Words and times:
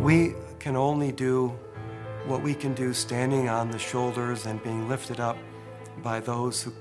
We 0.00 0.34
can 0.60 0.76
only 0.76 1.10
do 1.10 1.48
what 2.26 2.40
we 2.40 2.54
can 2.54 2.72
do 2.72 2.94
standing 2.94 3.48
on 3.48 3.70
the 3.72 3.80
shoulders 3.80 4.46
and 4.46 4.62
being 4.62 4.88
lifted 4.88 5.18
up 5.18 5.36
by 6.04 6.20
those 6.20 6.62
who 6.62 6.72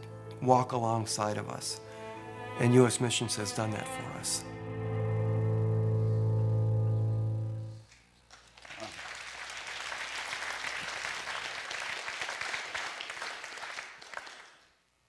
walk 0.44 0.74
alongside 0.74 1.38
of 1.38 1.50
us. 1.50 1.82
And 2.60 2.76
U.S. 2.76 3.02
Missions 3.02 3.36
has 3.38 3.52
done 3.52 3.72
that 3.72 3.88
for 3.88 4.20
us. 4.20 4.44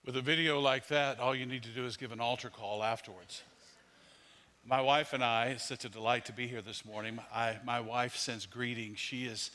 With 0.07 0.17
a 0.17 0.23
video 0.23 0.59
like 0.59 0.89
that, 0.89 1.21
all 1.21 1.35
you 1.35 1.45
need 1.45 1.65
to 1.65 1.69
do 1.69 1.85
is 1.85 1.99
give 1.99 2.13
an 2.13 2.21
altar 2.21 2.49
call 2.49 2.83
afterwards. 2.83 3.43
My 4.69 4.83
wife 4.83 5.15
and 5.15 5.25
I, 5.25 5.47
it's 5.47 5.67
such 5.67 5.87
a 5.87 5.89
delight 5.89 6.27
to 6.27 6.33
be 6.35 6.47
here 6.47 6.61
this 6.61 6.85
morning. 6.85 7.19
I, 7.35 7.57
my 7.65 7.81
wife 7.81 8.19
sends 8.19 8.45
greetings. 8.45 8.99
She 8.99 9.25
is 9.25 9.51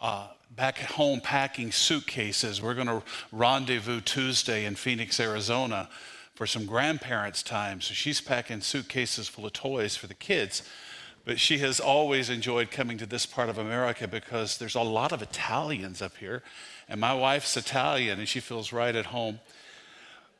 uh, 0.00 0.28
back 0.56 0.82
at 0.82 0.92
home 0.92 1.20
packing 1.20 1.70
suitcases. 1.70 2.62
We're 2.62 2.72
going 2.72 2.86
to 2.86 3.02
rendezvous 3.30 4.00
Tuesday 4.00 4.64
in 4.64 4.74
Phoenix, 4.74 5.20
Arizona 5.20 5.90
for 6.34 6.46
some 6.46 6.64
grandparents' 6.64 7.42
time. 7.42 7.82
So 7.82 7.92
she's 7.92 8.22
packing 8.22 8.62
suitcases 8.62 9.28
full 9.28 9.44
of 9.44 9.52
toys 9.52 9.96
for 9.96 10.06
the 10.06 10.14
kids. 10.14 10.62
But 11.26 11.38
she 11.38 11.58
has 11.58 11.78
always 11.78 12.30
enjoyed 12.30 12.70
coming 12.70 12.96
to 12.96 13.06
this 13.06 13.26
part 13.26 13.50
of 13.50 13.58
America 13.58 14.08
because 14.08 14.56
there's 14.56 14.76
a 14.76 14.80
lot 14.80 15.12
of 15.12 15.20
Italians 15.20 16.00
up 16.00 16.16
here. 16.16 16.42
And 16.88 16.98
my 16.98 17.12
wife's 17.12 17.54
Italian 17.58 18.18
and 18.18 18.26
she 18.26 18.40
feels 18.40 18.72
right 18.72 18.96
at 18.96 19.06
home. 19.06 19.40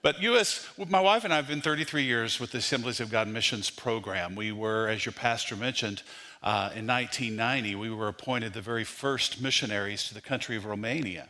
But 0.04 0.20
U.S., 0.20 0.68
my 0.90 1.00
wife 1.00 1.24
and 1.24 1.32
I 1.32 1.36
have 1.36 1.48
been 1.48 1.62
33 1.62 2.02
years 2.02 2.38
with 2.38 2.50
the 2.50 2.58
Assemblies 2.58 3.00
of 3.00 3.10
God 3.10 3.26
Missions 3.26 3.70
Program. 3.70 4.36
We 4.36 4.52
were, 4.52 4.86
as 4.86 5.06
your 5.06 5.14
pastor 5.14 5.56
mentioned, 5.56 6.02
uh, 6.42 6.68
in 6.74 6.86
1990, 6.86 7.74
we 7.76 7.88
were 7.88 8.08
appointed 8.08 8.52
the 8.52 8.60
very 8.60 8.84
first 8.84 9.40
missionaries 9.40 10.06
to 10.08 10.12
the 10.12 10.20
country 10.20 10.58
of 10.58 10.66
Romania. 10.66 11.26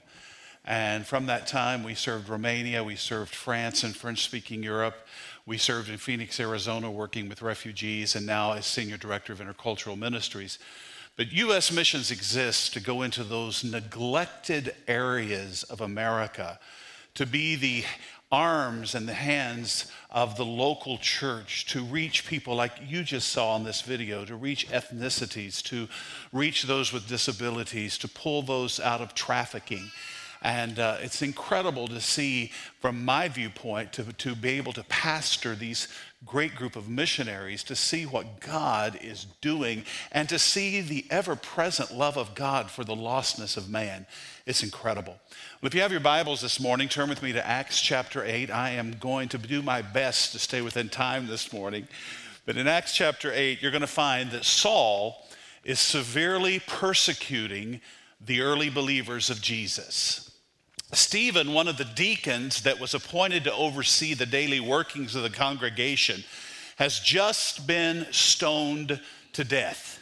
And 0.64 1.06
from 1.06 1.26
that 1.26 1.46
time, 1.46 1.84
we 1.84 1.94
served 1.94 2.28
Romania, 2.28 2.82
we 2.82 2.96
served 2.96 3.32
France 3.32 3.84
and 3.84 3.94
French 3.94 4.24
speaking 4.24 4.64
Europe. 4.64 5.06
We 5.46 5.56
served 5.56 5.88
in 5.88 5.96
Phoenix, 5.96 6.40
Arizona, 6.40 6.90
working 6.90 7.28
with 7.28 7.42
refugees, 7.42 8.16
and 8.16 8.26
now 8.26 8.54
as 8.54 8.66
Senior 8.66 8.96
Director 8.96 9.32
of 9.32 9.38
Intercultural 9.38 9.96
Ministries. 9.96 10.58
But 11.16 11.30
U.S. 11.30 11.70
missions 11.70 12.10
exist 12.10 12.72
to 12.72 12.80
go 12.80 13.02
into 13.02 13.22
those 13.22 13.62
neglected 13.62 14.74
areas 14.88 15.62
of 15.62 15.80
America, 15.80 16.58
to 17.14 17.24
be 17.24 17.54
the 17.54 17.84
arms 18.34 18.96
and 18.96 19.08
the 19.08 19.14
hands 19.14 19.86
of 20.10 20.36
the 20.36 20.44
local 20.44 20.98
church 20.98 21.66
to 21.66 21.84
reach 21.84 22.26
people 22.26 22.56
like 22.56 22.72
you 22.84 23.04
just 23.04 23.28
saw 23.28 23.54
in 23.56 23.62
this 23.62 23.82
video, 23.82 24.24
to 24.24 24.34
reach 24.34 24.68
ethnicities, 24.70 25.62
to 25.62 25.88
reach 26.32 26.64
those 26.64 26.92
with 26.92 27.06
disabilities, 27.06 27.96
to 27.96 28.08
pull 28.08 28.42
those 28.42 28.80
out 28.80 29.00
of 29.00 29.14
trafficking. 29.14 29.90
And 30.42 30.78
uh, 30.78 30.96
it's 31.00 31.22
incredible 31.22 31.86
to 31.88 32.00
see, 32.00 32.50
from 32.80 33.04
my 33.04 33.28
viewpoint, 33.28 33.92
to, 33.94 34.12
to 34.12 34.34
be 34.34 34.50
able 34.50 34.72
to 34.74 34.84
pastor 34.84 35.54
these 35.54 35.88
great 36.26 36.54
group 36.54 36.76
of 36.76 36.88
missionaries, 36.88 37.62
to 37.64 37.76
see 37.76 38.06
what 38.06 38.40
God 38.40 38.98
is 39.02 39.26
doing, 39.40 39.84
and 40.12 40.28
to 40.28 40.38
see 40.38 40.80
the 40.80 41.04
ever 41.10 41.36
present 41.36 41.92
love 41.92 42.16
of 42.16 42.34
God 42.34 42.70
for 42.70 42.84
the 42.84 42.94
lostness 42.94 43.56
of 43.56 43.68
man. 43.68 44.06
It's 44.46 44.62
incredible. 44.62 45.16
Well, 45.60 45.68
if 45.68 45.74
you 45.74 45.82
have 45.82 45.92
your 45.92 46.00
Bibles 46.00 46.40
this 46.40 46.60
morning, 46.60 46.88
turn 46.88 47.08
with 47.08 47.22
me 47.22 47.32
to 47.32 47.46
Acts 47.46 47.80
chapter 47.80 48.24
8. 48.24 48.50
I 48.50 48.70
am 48.70 48.96
going 48.98 49.28
to 49.30 49.38
do 49.38 49.62
my 49.62 49.82
best 49.82 50.32
to 50.32 50.38
stay 50.38 50.60
within 50.60 50.88
time 50.88 51.26
this 51.26 51.52
morning. 51.52 51.88
But 52.46 52.56
in 52.56 52.66
Acts 52.66 52.94
chapter 52.94 53.32
8, 53.32 53.62
you're 53.62 53.70
going 53.70 53.80
to 53.80 53.86
find 53.86 54.30
that 54.30 54.44
Saul 54.44 55.26
is 55.64 55.80
severely 55.80 56.60
persecuting 56.60 57.80
the 58.20 58.42
early 58.42 58.70
believers 58.70 59.30
of 59.30 59.40
Jesus. 59.40 60.23
Stephen, 60.92 61.52
one 61.52 61.68
of 61.68 61.76
the 61.76 61.84
deacons 61.84 62.62
that 62.62 62.78
was 62.78 62.94
appointed 62.94 63.44
to 63.44 63.54
oversee 63.54 64.14
the 64.14 64.26
daily 64.26 64.60
workings 64.60 65.14
of 65.14 65.22
the 65.22 65.30
congregation, 65.30 66.24
has 66.76 67.00
just 67.00 67.66
been 67.66 68.06
stoned 68.10 69.00
to 69.32 69.44
death. 69.44 70.00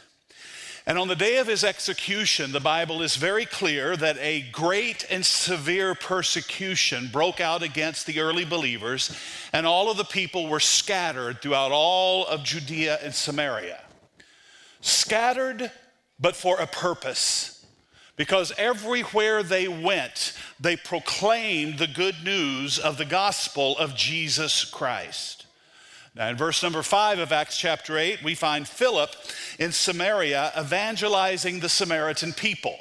And 0.85 0.99
on 0.99 1.07
the 1.07 1.15
day 1.15 1.37
of 1.37 1.47
his 1.47 1.63
execution, 1.63 2.51
the 2.51 2.59
Bible 2.59 3.03
is 3.03 3.15
very 3.15 3.47
clear 3.47 3.97
that 3.97 4.19
a 4.19 4.43
great 4.51 5.07
and 5.09 5.25
severe 5.25 5.95
persecution 5.95 7.09
broke 7.13 7.41
out 7.41 7.63
against 7.63 8.07
the 8.07 8.19
early 8.19 8.45
believers, 8.45 9.17
and 9.53 9.65
all 9.65 9.91
of 9.91 9.97
the 9.97 10.05
people 10.05 10.49
were 10.49 10.61
scattered 10.61 11.41
throughout 11.41 11.71
all 11.71 12.27
of 12.27 12.43
Judea 12.43 12.99
and 13.01 13.15
Samaria. 13.15 13.81
Scattered, 14.81 15.71
but 16.19 16.35
for 16.35 16.59
a 16.59 16.67
purpose. 16.67 17.62
Because 18.17 18.53
everywhere 18.59 19.43
they 19.43 19.69
went, 19.69 20.37
they 20.61 20.77
proclaimed 20.77 21.79
the 21.79 21.87
good 21.87 22.17
news 22.23 22.79
of 22.79 22.99
the 22.99 23.05
gospel 23.05 23.77
of 23.79 23.97
Jesus 23.97 24.65
Christ. 24.65 25.47
Now, 26.15 26.29
in 26.29 26.37
verse 26.37 26.63
number 26.63 26.83
five 26.83 27.19
of 27.19 27.33
Acts 27.33 27.57
chapter 27.57 27.97
8, 27.97 28.23
we 28.23 28.35
find 28.35 28.69
Philip 28.69 29.11
in 29.59 29.73
Samaria 29.73 30.53
evangelizing 30.59 31.61
the 31.61 31.71
Samaritan 31.71 32.35
people. 32.35 32.77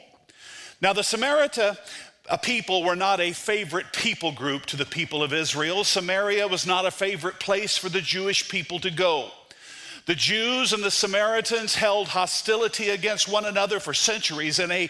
Now, 0.81 0.92
the 0.92 1.03
Samaritan 1.03 1.78
people 2.42 2.84
were 2.84 2.96
not 2.96 3.22
a 3.22 3.31
favorite 3.31 3.94
people 3.94 4.34
group 4.34 4.66
to 4.68 4.78
the 4.78 4.86
people 4.86 5.24
of 5.24 5.31
Israel. 5.31 5.84
Samaria 5.86 6.48
was 6.48 6.66
not 6.66 6.86
a 6.86 6.92
favorite 6.92 7.40
place 7.40 7.78
for 7.78 7.88
the 7.88 8.02
Jewish 8.02 8.50
people 8.50 8.80
to 8.80 8.92
go. 8.92 9.31
The 10.06 10.16
Jews 10.16 10.73
and 10.73 10.84
the 10.84 10.91
Samaritans 10.91 11.75
held 11.75 12.09
hostility 12.09 12.89
against 12.89 13.28
one 13.28 13.45
another 13.45 13.79
for 13.79 13.94
centuries, 13.94 14.59
and 14.59 14.72
a 14.72 14.89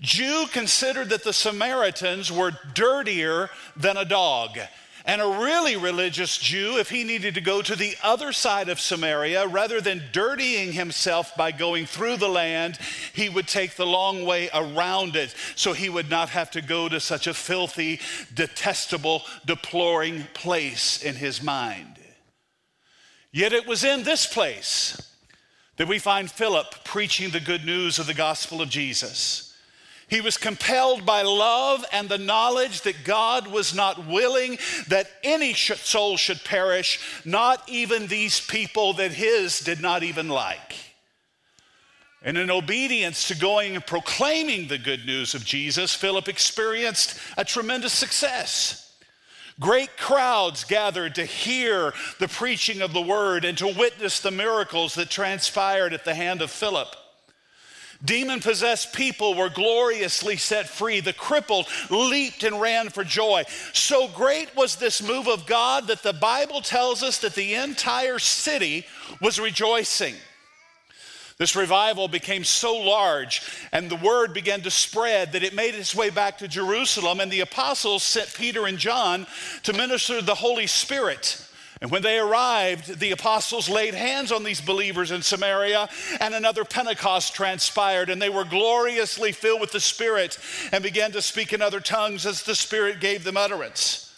Jew 0.00 0.46
considered 0.52 1.10
that 1.10 1.24
the 1.24 1.32
Samaritans 1.32 2.30
were 2.30 2.52
dirtier 2.74 3.50
than 3.76 3.96
a 3.96 4.04
dog. 4.04 4.58
And 5.04 5.20
a 5.20 5.26
really 5.26 5.76
religious 5.76 6.38
Jew, 6.38 6.78
if 6.78 6.88
he 6.88 7.02
needed 7.02 7.34
to 7.34 7.40
go 7.40 7.60
to 7.60 7.74
the 7.74 7.96
other 8.04 8.32
side 8.32 8.68
of 8.68 8.78
Samaria, 8.78 9.48
rather 9.48 9.80
than 9.80 10.02
dirtying 10.12 10.72
himself 10.72 11.34
by 11.36 11.50
going 11.50 11.86
through 11.86 12.18
the 12.18 12.28
land, 12.28 12.78
he 13.12 13.28
would 13.28 13.48
take 13.48 13.74
the 13.74 13.86
long 13.86 14.24
way 14.24 14.48
around 14.54 15.16
it 15.16 15.34
so 15.56 15.72
he 15.72 15.88
would 15.88 16.08
not 16.08 16.28
have 16.30 16.52
to 16.52 16.62
go 16.62 16.88
to 16.88 17.00
such 17.00 17.26
a 17.26 17.34
filthy, 17.34 17.98
detestable, 18.32 19.22
deploring 19.44 20.24
place 20.34 21.02
in 21.02 21.16
his 21.16 21.42
mind. 21.42 22.01
Yet 23.32 23.54
it 23.54 23.66
was 23.66 23.82
in 23.82 24.02
this 24.02 24.26
place 24.26 25.00
that 25.76 25.88
we 25.88 25.98
find 25.98 26.30
Philip 26.30 26.84
preaching 26.84 27.30
the 27.30 27.40
good 27.40 27.64
news 27.64 27.98
of 27.98 28.06
the 28.06 28.14
gospel 28.14 28.60
of 28.60 28.68
Jesus. 28.68 29.56
He 30.06 30.20
was 30.20 30.36
compelled 30.36 31.06
by 31.06 31.22
love 31.22 31.86
and 31.90 32.06
the 32.06 32.18
knowledge 32.18 32.82
that 32.82 33.04
God 33.04 33.46
was 33.46 33.74
not 33.74 34.06
willing 34.06 34.58
that 34.88 35.10
any 35.24 35.54
soul 35.54 36.18
should 36.18 36.44
perish, 36.44 37.00
not 37.24 37.66
even 37.66 38.06
these 38.06 38.38
people 38.38 38.92
that 38.94 39.12
his 39.12 39.60
did 39.60 39.80
not 39.80 40.02
even 40.02 40.28
like. 40.28 40.76
And 42.20 42.36
in 42.36 42.50
obedience 42.50 43.28
to 43.28 43.34
going 43.34 43.74
and 43.74 43.86
proclaiming 43.86 44.68
the 44.68 44.76
good 44.76 45.06
news 45.06 45.34
of 45.34 45.46
Jesus, 45.46 45.94
Philip 45.94 46.28
experienced 46.28 47.18
a 47.38 47.44
tremendous 47.44 47.94
success. 47.94 48.91
Great 49.62 49.96
crowds 49.96 50.64
gathered 50.64 51.14
to 51.14 51.24
hear 51.24 51.94
the 52.18 52.26
preaching 52.26 52.82
of 52.82 52.92
the 52.92 53.00
word 53.00 53.44
and 53.44 53.56
to 53.56 53.68
witness 53.68 54.18
the 54.18 54.30
miracles 54.30 54.96
that 54.96 55.08
transpired 55.08 55.94
at 55.94 56.04
the 56.04 56.14
hand 56.14 56.42
of 56.42 56.50
Philip. 56.50 56.88
Demon 58.04 58.40
possessed 58.40 58.92
people 58.92 59.34
were 59.34 59.48
gloriously 59.48 60.36
set 60.36 60.68
free. 60.68 60.98
The 60.98 61.12
crippled 61.12 61.68
leaped 61.88 62.42
and 62.42 62.60
ran 62.60 62.88
for 62.88 63.04
joy. 63.04 63.44
So 63.72 64.08
great 64.08 64.54
was 64.56 64.74
this 64.74 65.00
move 65.00 65.28
of 65.28 65.46
God 65.46 65.86
that 65.86 66.02
the 66.02 66.12
Bible 66.12 66.60
tells 66.60 67.04
us 67.04 67.18
that 67.18 67.34
the 67.34 67.54
entire 67.54 68.18
city 68.18 68.84
was 69.20 69.38
rejoicing. 69.38 70.16
This 71.42 71.56
revival 71.56 72.06
became 72.06 72.44
so 72.44 72.76
large 72.76 73.42
and 73.72 73.90
the 73.90 73.96
word 73.96 74.32
began 74.32 74.60
to 74.60 74.70
spread 74.70 75.32
that 75.32 75.42
it 75.42 75.56
made 75.56 75.74
its 75.74 75.92
way 75.92 76.08
back 76.08 76.38
to 76.38 76.46
Jerusalem, 76.46 77.18
and 77.18 77.32
the 77.32 77.40
apostles 77.40 78.04
sent 78.04 78.32
Peter 78.32 78.68
and 78.68 78.78
John 78.78 79.26
to 79.64 79.72
minister 79.72 80.22
the 80.22 80.36
Holy 80.36 80.68
Spirit. 80.68 81.44
And 81.80 81.90
when 81.90 82.02
they 82.02 82.20
arrived, 82.20 83.00
the 83.00 83.10
apostles 83.10 83.68
laid 83.68 83.92
hands 83.92 84.30
on 84.30 84.44
these 84.44 84.60
believers 84.60 85.10
in 85.10 85.20
Samaria, 85.20 85.88
and 86.20 86.32
another 86.32 86.64
Pentecost 86.64 87.34
transpired, 87.34 88.08
and 88.08 88.22
they 88.22 88.30
were 88.30 88.44
gloriously 88.44 89.32
filled 89.32 89.60
with 89.60 89.72
the 89.72 89.80
Spirit 89.80 90.38
and 90.70 90.80
began 90.80 91.10
to 91.10 91.20
speak 91.20 91.52
in 91.52 91.60
other 91.60 91.80
tongues 91.80 92.24
as 92.24 92.44
the 92.44 92.54
Spirit 92.54 93.00
gave 93.00 93.24
them 93.24 93.36
utterance. 93.36 94.16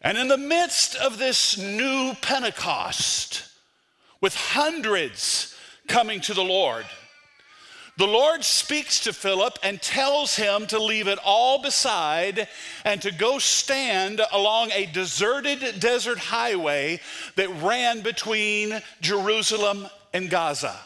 And 0.00 0.16
in 0.16 0.28
the 0.28 0.38
midst 0.38 0.94
of 0.94 1.18
this 1.18 1.58
new 1.58 2.14
Pentecost, 2.22 3.48
with 4.20 4.36
hundreds 4.36 5.53
coming 5.88 6.20
to 6.22 6.34
the 6.34 6.44
Lord, 6.44 6.86
the 7.96 8.06
Lord 8.06 8.42
speaks 8.42 9.00
to 9.04 9.12
Philip 9.12 9.56
and 9.62 9.80
tells 9.80 10.34
him 10.34 10.66
to 10.66 10.82
leave 10.82 11.06
it 11.06 11.18
all 11.24 11.62
beside 11.62 12.48
and 12.84 13.00
to 13.02 13.12
go 13.12 13.38
stand 13.38 14.20
along 14.32 14.72
a 14.72 14.86
deserted 14.86 15.78
desert 15.78 16.18
highway 16.18 16.98
that 17.36 17.48
ran 17.62 18.00
between 18.00 18.82
Jerusalem 19.00 19.86
and 20.12 20.28
Gaza. 20.28 20.76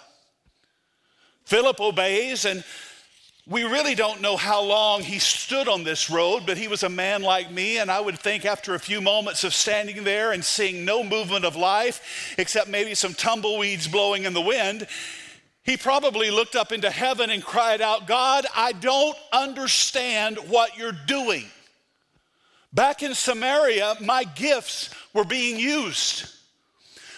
Philip 1.47 1.81
obeys, 1.81 2.44
and 2.44 2.62
we 3.49 3.65
really 3.65 3.95
don't 3.95 4.21
know 4.21 4.37
how 4.37 4.62
long 4.62 5.03
he 5.03 5.19
stood 5.19 5.69
on 5.69 5.83
this 5.83 6.11
road, 6.11 6.43
but 6.45 6.59
he 6.59 6.69
was 6.69 6.83
a 6.83 6.89
man 6.89 7.23
like 7.23 7.50
me, 7.50 7.79
and 7.79 7.91
I 7.91 7.99
would 7.99 8.19
think 8.19 8.45
after 8.45 8.75
a 8.75 8.79
few 8.79 9.00
moments 9.00 9.43
of 9.43 9.55
standing 9.55 10.05
there 10.05 10.33
and 10.33 10.45
seeing 10.45 10.85
no 10.85 11.03
movement 11.03 11.47
of 11.47 11.56
life, 11.56 12.35
except 12.37 12.69
maybe 12.69 12.95
some 12.95 13.15
tumbleweeds 13.15 13.89
blowing 13.89 14.25
in 14.25 14.35
the 14.35 14.41
wind, 14.43 14.87
he 15.62 15.79
probably 15.79 16.31
looked 16.31 16.56
up 16.56 16.73
into 16.73 16.91
heaven 16.91 17.31
and 17.31 17.43
cried 17.43 17.81
out, 17.81 18.06
God, 18.06 18.45
I 18.55 18.73
don't 18.73 19.17
understand 19.33 20.37
what 20.49 20.77
you're 20.77 20.93
doing. 21.06 21.47
Back 22.75 23.03
in 23.03 23.15
Samaria, 23.15 23.97
my 24.03 24.25
gifts 24.25 24.91
were 25.15 25.25
being 25.25 25.59
used. 25.59 26.31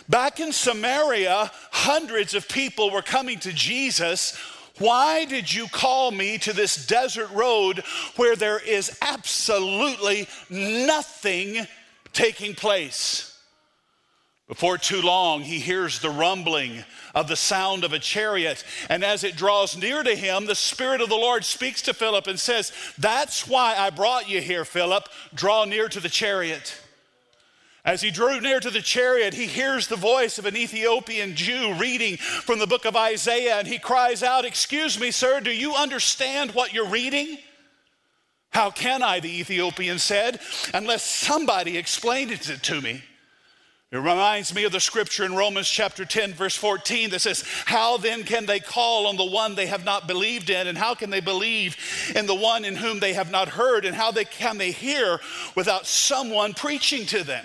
Back 0.09 0.39
in 0.39 0.53
Samaria, 0.53 1.51
hundreds 1.73 2.35
of 2.35 2.49
people 2.49 2.93
were 2.93 3.03
coming 3.03 3.41
to 3.41 3.53
Jesus 3.53 4.39
why 4.81 5.27
did 5.27 5.53
you 5.53 5.69
call 5.69 6.11
me 6.11 6.39
to 6.39 6.55
this 6.55 6.87
desert 6.87 7.31
road 7.33 7.85
where 8.17 8.35
there 8.35 8.59
is 8.59 8.97
absolutely 9.03 10.27
nothing 10.49 11.67
taking 12.15 12.55
place? 12.55 13.39
Before 14.49 14.79
too 14.79 15.03
long, 15.03 15.43
he 15.43 15.61
hears 15.61 16.01
the 16.01 16.11
rumbling 16.11 16.83
of 17.15 17.29
the 17.29 17.37
sound 17.37 17.85
of 17.85 17.93
a 17.93 17.99
chariot. 17.99 18.65
And 18.89 19.05
as 19.05 19.23
it 19.23 19.37
draws 19.37 19.77
near 19.77 20.03
to 20.03 20.17
him, 20.17 20.47
the 20.47 20.55
Spirit 20.55 21.01
of 21.03 21.09
the 21.09 21.15
Lord 21.15 21.45
speaks 21.45 21.83
to 21.83 21.95
Philip 21.95 22.27
and 22.27 22.41
says, 22.41 22.73
That's 22.99 23.47
why 23.47 23.77
I 23.77 23.91
brought 23.91 24.29
you 24.29 24.41
here, 24.41 24.65
Philip. 24.65 25.09
Draw 25.35 25.67
near 25.67 25.89
to 25.91 26.01
the 26.01 26.09
chariot. 26.09 26.81
As 27.85 28.03
he 28.03 28.11
drew 28.11 28.41
near 28.41 28.61
to 28.61 28.71
the 28.71 28.83
chariot, 28.83 29.33
he 29.33 29.47
hears 29.47 29.87
the 29.87 29.97
voice 29.97 30.39
of 30.39 30.45
an 30.45 30.57
Ethiopian 30.57 31.35
Jew 31.35 31.75
reading 31.75 32.19
from 32.19 32.59
the 32.59 32.67
book 32.67 32.85
of 32.85 32.95
Isaiah, 32.95 33.57
and 33.57 33.67
he 33.67 33.79
cries 33.79 34.23
out, 34.23 34.45
Excuse 34.45 35.01
me, 35.01 35.11
sir, 35.11 35.41
do 35.41 35.51
you 35.51 35.75
understand 35.75 36.53
what 36.53 36.75
you're 36.75 36.89
reading? 36.89 37.39
How 38.51 38.71
can 38.71 39.03
I, 39.03 39.21
the 39.21 39.41
Ethiopian 39.41 39.99
said, 39.99 40.41
unless 40.75 41.05
somebody 41.05 41.79
explained 41.79 42.33
it 42.33 42.43
to 42.43 42.81
me? 42.81 43.03
It 43.93 43.97
reminds 43.97 44.55
me 44.55 44.63
of 44.65 44.73
the 44.73 44.79
scripture 44.79 45.25
in 45.25 45.35
Romans 45.35 45.69
chapter 45.69 46.05
10, 46.05 46.35
verse 46.35 46.55
14 46.55 47.11
that 47.11 47.21
says, 47.21 47.45
How 47.65 47.97
then 47.97 48.23
can 48.23 48.47
they 48.47 48.61
call 48.61 49.07
on 49.07 49.17
the 49.17 49.25
one 49.25 49.55
they 49.57 49.67
have 49.67 49.85
not 49.85 50.07
believed 50.07 50.49
in? 50.49 50.69
And 50.69 50.79
how 50.79 50.95
can 50.95 51.11
they 51.11 51.21
believe 51.21 51.77
in 52.15 52.27
the 52.27 52.35
one 52.35 52.65
in 52.65 52.77
whom 52.77 53.01
they 53.01 53.15
have 53.15 53.33
not 53.33 53.49
heard? 53.49 53.85
And 53.85 53.97
how 53.97 54.13
they, 54.13 54.25
can 54.25 54.59
they 54.59 54.71
hear 54.71 55.19
without 55.57 55.87
someone 55.87 56.55
preaching 56.55 57.05
to 57.07 57.25
them? 57.25 57.45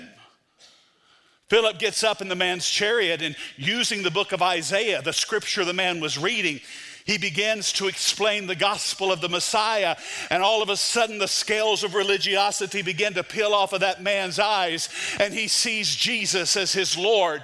Philip 1.47 1.77
gets 1.77 2.03
up 2.03 2.21
in 2.21 2.27
the 2.27 2.36
man's 2.36 2.68
chariot 2.68 3.21
and 3.21 3.36
using 3.56 4.01
the 4.01 4.12
book 4.12 4.31
of 4.31 4.42
Isaiah, 4.42 5.01
the 5.01 5.13
scripture 5.13 5.63
the 5.63 5.74
man 5.74 6.00
was 6.00 6.18
reading, 6.18 6.59
he 7.06 7.19
begins 7.19 7.71
to 7.74 7.88
explain 7.88 8.47
the 8.47 8.56
gospel 8.56 9.12
of 9.12 9.21
the 9.21 9.30
Messiah. 9.30 9.95
And 10.31 10.42
all 10.42 10.63
of 10.63 10.69
a 10.69 10.77
sudden, 10.77 11.19
the 11.19 11.27
scales 11.27 11.83
of 11.83 11.94
religiosity 11.94 12.81
begin 12.81 13.13
to 13.13 13.24
peel 13.24 13.53
off 13.53 13.74
of 13.74 13.81
that 13.81 14.01
man's 14.01 14.39
eyes, 14.39 14.89
and 15.19 15.31
he 15.31 15.47
sees 15.47 15.95
Jesus 15.95 16.57
as 16.57 16.74
his 16.74 16.97
Lord, 16.97 17.44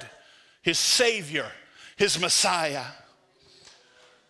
his 0.63 0.79
Savior, 0.79 1.45
his 1.95 2.19
Messiah. 2.19 2.85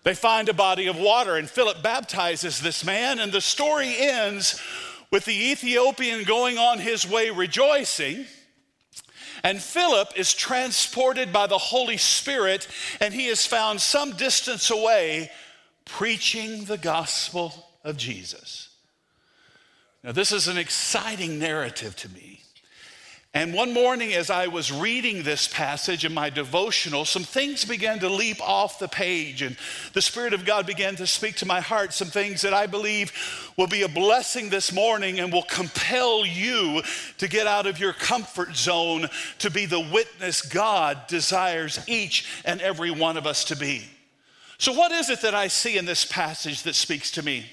They 0.04 0.16
find 0.16 0.50
a 0.50 0.54
body 0.54 0.88
of 0.88 0.98
water, 1.00 1.38
and 1.38 1.50
Philip 1.50 1.82
baptizes 1.82 2.60
this 2.60 2.84
man, 2.84 3.20
and 3.20 3.32
the 3.32 3.40
story 3.40 3.96
ends 3.98 4.60
with 5.12 5.24
the 5.24 5.52
Ethiopian 5.52 6.26
going 6.26 6.58
on 6.58 6.80
his 6.80 7.08
way 7.08 7.30
rejoicing 7.30 8.26
and 9.44 9.62
Philip 9.62 10.10
is 10.16 10.34
transported 10.34 11.34
by 11.34 11.48
the 11.48 11.58
Holy 11.58 11.98
Spirit, 11.98 12.68
and 13.00 13.14
he 13.14 13.28
is 13.28 13.46
found 13.46 13.82
some 13.82 14.12
distance 14.14 14.70
away 14.70 15.32
preaching 15.86 16.66
the 16.66 16.78
gospel 16.78 17.54
of 17.84 17.98
Jesus. 17.98 18.70
Now, 20.04 20.12
this 20.12 20.32
is 20.32 20.48
an 20.48 20.58
exciting 20.58 21.38
narrative 21.38 21.96
to 21.98 22.10
me. 22.10 22.31
And 23.34 23.54
one 23.54 23.72
morning, 23.72 24.12
as 24.12 24.30
I 24.30 24.48
was 24.48 24.74
reading 24.74 25.24
this 25.24 25.48
passage 25.48 26.04
in 26.04 26.14
my 26.14 26.30
devotional, 26.30 27.06
some 27.06 27.24
things 27.24 27.64
began 27.64 28.00
to 28.00 28.10
leap 28.10 28.42
off 28.42 28.78
the 28.78 28.90
page, 28.90 29.42
and 29.42 29.56
the 29.94 30.02
Spirit 30.02 30.34
of 30.34 30.44
God 30.44 30.68
began 30.68 30.98
to 30.98 31.08
speak 31.08 31.38
to 31.38 31.46
my 31.46 31.62
heart 31.62 31.94
some 31.94 32.10
things 32.10 32.42
that 32.42 32.54
I 32.54 32.68
believe 32.68 33.14
will 33.56 33.68
be 33.68 33.84
a 33.84 33.88
blessing 33.88 34.50
this 34.50 34.74
morning 34.74 35.22
and 35.22 35.32
will 35.32 35.44
compel 35.44 36.26
you 36.26 36.82
to 37.20 37.30
get 37.30 37.48
out 37.48 37.68
of 37.68 37.80
your 37.80 37.94
comfort 37.94 38.54
zone 38.54 39.08
to 39.40 39.50
be 39.50 39.66
the 39.66 39.80
witness 39.80 40.42
God 40.42 41.08
desires 41.08 41.80
each 41.88 42.28
and 42.44 42.60
every 42.60 42.92
one 42.92 43.16
of 43.16 43.26
us 43.26 43.46
to 43.46 43.56
be. 43.56 43.86
So, 44.58 44.74
what 44.74 44.92
is 44.92 45.10
it 45.10 45.22
that 45.22 45.34
I 45.34 45.48
see 45.48 45.78
in 45.78 45.86
this 45.86 46.04
passage 46.04 46.64
that 46.64 46.76
speaks 46.76 47.12
to 47.12 47.24
me? 47.24 47.46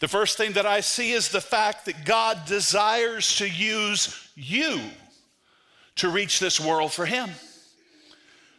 The 0.00 0.08
first 0.08 0.38
thing 0.38 0.52
that 0.52 0.64
I 0.64 0.80
see 0.80 1.12
is 1.12 1.28
the 1.28 1.42
fact 1.42 1.84
that 1.84 2.06
God 2.06 2.46
desires 2.46 3.36
to 3.36 3.46
use 3.46 4.30
you 4.34 4.80
to 5.96 6.08
reach 6.08 6.38
this 6.38 6.60
world 6.60 6.92
for 6.92 7.06
Him. 7.06 7.30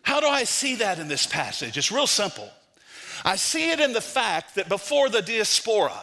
How 0.02 0.20
do 0.20 0.28
I 0.28 0.44
see 0.44 0.76
that 0.76 1.00
in 1.00 1.08
this 1.08 1.26
passage? 1.26 1.78
It's 1.78 1.92
real 1.92 2.08
simple. 2.08 2.50
I 3.26 3.36
see 3.36 3.72
it 3.72 3.80
in 3.80 3.94
the 3.94 4.02
fact 4.02 4.56
that 4.56 4.70
before 4.70 5.10
the 5.10 5.22
diaspora, 5.22 6.02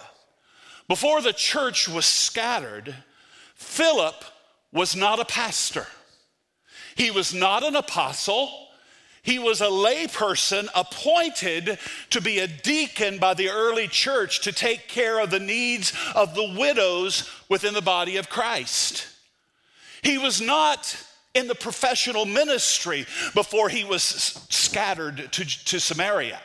before 0.89 1.23
the 1.23 1.33
church 1.33 1.89
was 1.89 2.05
scattered, 2.05 2.95
Philip 3.55 4.25
was 4.73 4.95
not 4.95 5.21
a 5.21 5.25
pastor. 5.25 5.87
He 6.97 7.11
was 7.11 7.33
not 7.33 7.63
an 7.63 7.77
apostle. 7.77 8.69
He 9.23 9.39
was 9.39 9.63
a 9.63 9.67
layperson 9.67 10.69
appointed 10.75 11.79
to 12.11 12.21
be 12.21 12.41
a 12.41 12.47
deacon 12.47 13.19
by 13.19 13.33
the 13.35 13.49
early 13.49 13.89
church 13.89 14.43
to 14.43 14.53
take 14.53 14.87
care 14.87 15.19
of 15.19 15.31
the 15.31 15.41
needs 15.41 15.95
of 16.15 16.35
the 16.35 16.55
widows 16.59 17.31
within 17.49 17.73
the 17.73 17.81
body 17.81 18.19
of 18.19 18.29
Christ. 18.29 19.09
He 20.03 20.19
was 20.19 20.43
not 20.43 21.03
in 21.35 21.49
the 21.49 21.55
professional 21.55 22.25
ministry 22.25 23.07
before 23.35 23.69
he 23.69 23.85
was 23.85 24.03
scattered 24.03 25.33
to, 25.33 25.45
to 25.45 25.81
Samaria. 25.81 26.41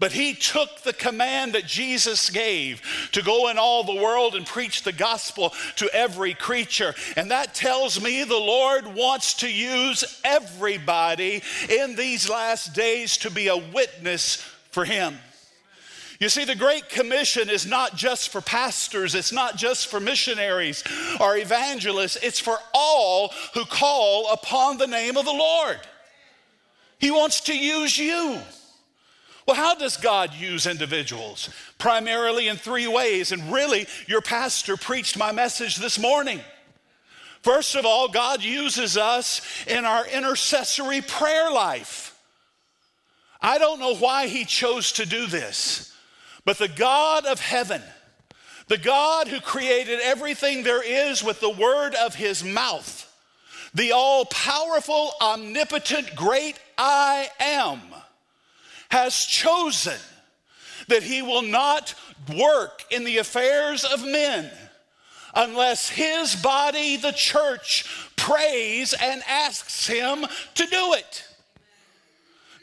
But 0.00 0.12
he 0.12 0.32
took 0.32 0.80
the 0.80 0.94
command 0.94 1.52
that 1.52 1.66
Jesus 1.66 2.30
gave 2.30 2.80
to 3.12 3.22
go 3.22 3.50
in 3.50 3.58
all 3.58 3.84
the 3.84 4.02
world 4.02 4.34
and 4.34 4.46
preach 4.46 4.82
the 4.82 4.92
gospel 4.92 5.52
to 5.76 5.94
every 5.94 6.32
creature. 6.32 6.94
And 7.16 7.30
that 7.30 7.54
tells 7.54 8.02
me 8.02 8.24
the 8.24 8.34
Lord 8.34 8.94
wants 8.94 9.34
to 9.34 9.52
use 9.52 10.20
everybody 10.24 11.42
in 11.68 11.96
these 11.96 12.30
last 12.30 12.74
days 12.74 13.18
to 13.18 13.30
be 13.30 13.48
a 13.48 13.58
witness 13.58 14.36
for 14.70 14.86
him. 14.86 15.18
You 16.20 16.28
see, 16.28 16.44
the 16.44 16.54
Great 16.54 16.90
Commission 16.90 17.48
is 17.48 17.66
not 17.66 17.96
just 17.96 18.28
for 18.28 18.42
pastors, 18.42 19.14
it's 19.14 19.32
not 19.32 19.56
just 19.56 19.86
for 19.86 19.98
missionaries 19.98 20.84
or 21.18 21.38
evangelists, 21.38 22.18
it's 22.22 22.38
for 22.38 22.58
all 22.74 23.32
who 23.54 23.64
call 23.64 24.30
upon 24.30 24.76
the 24.76 24.86
name 24.86 25.16
of 25.16 25.24
the 25.24 25.32
Lord. 25.32 25.80
He 26.98 27.10
wants 27.10 27.40
to 27.42 27.56
use 27.56 27.98
you. 27.98 28.38
Well, 29.46 29.56
how 29.56 29.74
does 29.74 29.96
God 29.96 30.34
use 30.34 30.66
individuals? 30.66 31.48
Primarily 31.78 32.48
in 32.48 32.58
three 32.58 32.86
ways, 32.86 33.32
and 33.32 33.50
really, 33.50 33.86
your 34.06 34.20
pastor 34.20 34.76
preached 34.76 35.16
my 35.16 35.32
message 35.32 35.76
this 35.76 35.98
morning. 35.98 36.40
First 37.40 37.74
of 37.74 37.86
all, 37.86 38.08
God 38.08 38.44
uses 38.44 38.98
us 38.98 39.40
in 39.66 39.86
our 39.86 40.06
intercessory 40.06 41.00
prayer 41.00 41.50
life. 41.50 42.14
I 43.40 43.56
don't 43.56 43.80
know 43.80 43.94
why 43.94 44.26
He 44.26 44.44
chose 44.44 44.92
to 44.92 45.06
do 45.06 45.26
this. 45.26 45.90
But 46.44 46.58
the 46.58 46.68
God 46.68 47.26
of 47.26 47.40
heaven, 47.40 47.82
the 48.68 48.78
God 48.78 49.28
who 49.28 49.40
created 49.40 50.00
everything 50.02 50.62
there 50.62 50.82
is 50.82 51.22
with 51.22 51.40
the 51.40 51.50
word 51.50 51.94
of 51.94 52.14
his 52.14 52.44
mouth, 52.44 53.06
the 53.74 53.92
all 53.92 54.24
powerful, 54.24 55.12
omnipotent, 55.20 56.14
great 56.16 56.58
I 56.78 57.28
am, 57.38 57.80
has 58.90 59.24
chosen 59.24 59.98
that 60.88 61.02
he 61.02 61.22
will 61.22 61.42
not 61.42 61.94
work 62.36 62.84
in 62.90 63.04
the 63.04 63.18
affairs 63.18 63.84
of 63.84 64.04
men 64.04 64.50
unless 65.34 65.88
his 65.88 66.34
body, 66.34 66.96
the 66.96 67.12
church, 67.12 67.84
prays 68.16 68.92
and 69.00 69.22
asks 69.28 69.86
him 69.86 70.26
to 70.54 70.66
do 70.66 70.94
it. 70.94 71.24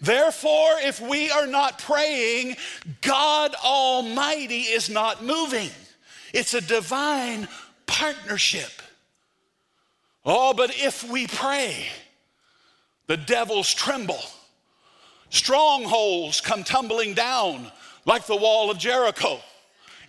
Therefore, 0.01 0.79
if 0.81 1.01
we 1.01 1.31
are 1.31 1.47
not 1.47 1.79
praying, 1.79 2.55
God 3.01 3.55
Almighty 3.55 4.61
is 4.61 4.89
not 4.89 5.23
moving. 5.23 5.69
It's 6.33 6.53
a 6.53 6.61
divine 6.61 7.47
partnership. 7.87 8.71
Oh, 10.23 10.53
but 10.53 10.75
if 10.75 11.03
we 11.09 11.25
pray, 11.25 11.87
the 13.07 13.17
devils 13.17 13.73
tremble. 13.73 14.21
Strongholds 15.29 16.41
come 16.41 16.63
tumbling 16.63 17.13
down 17.13 17.71
like 18.05 18.25
the 18.25 18.35
wall 18.35 18.69
of 18.69 18.77
Jericho. 18.77 19.39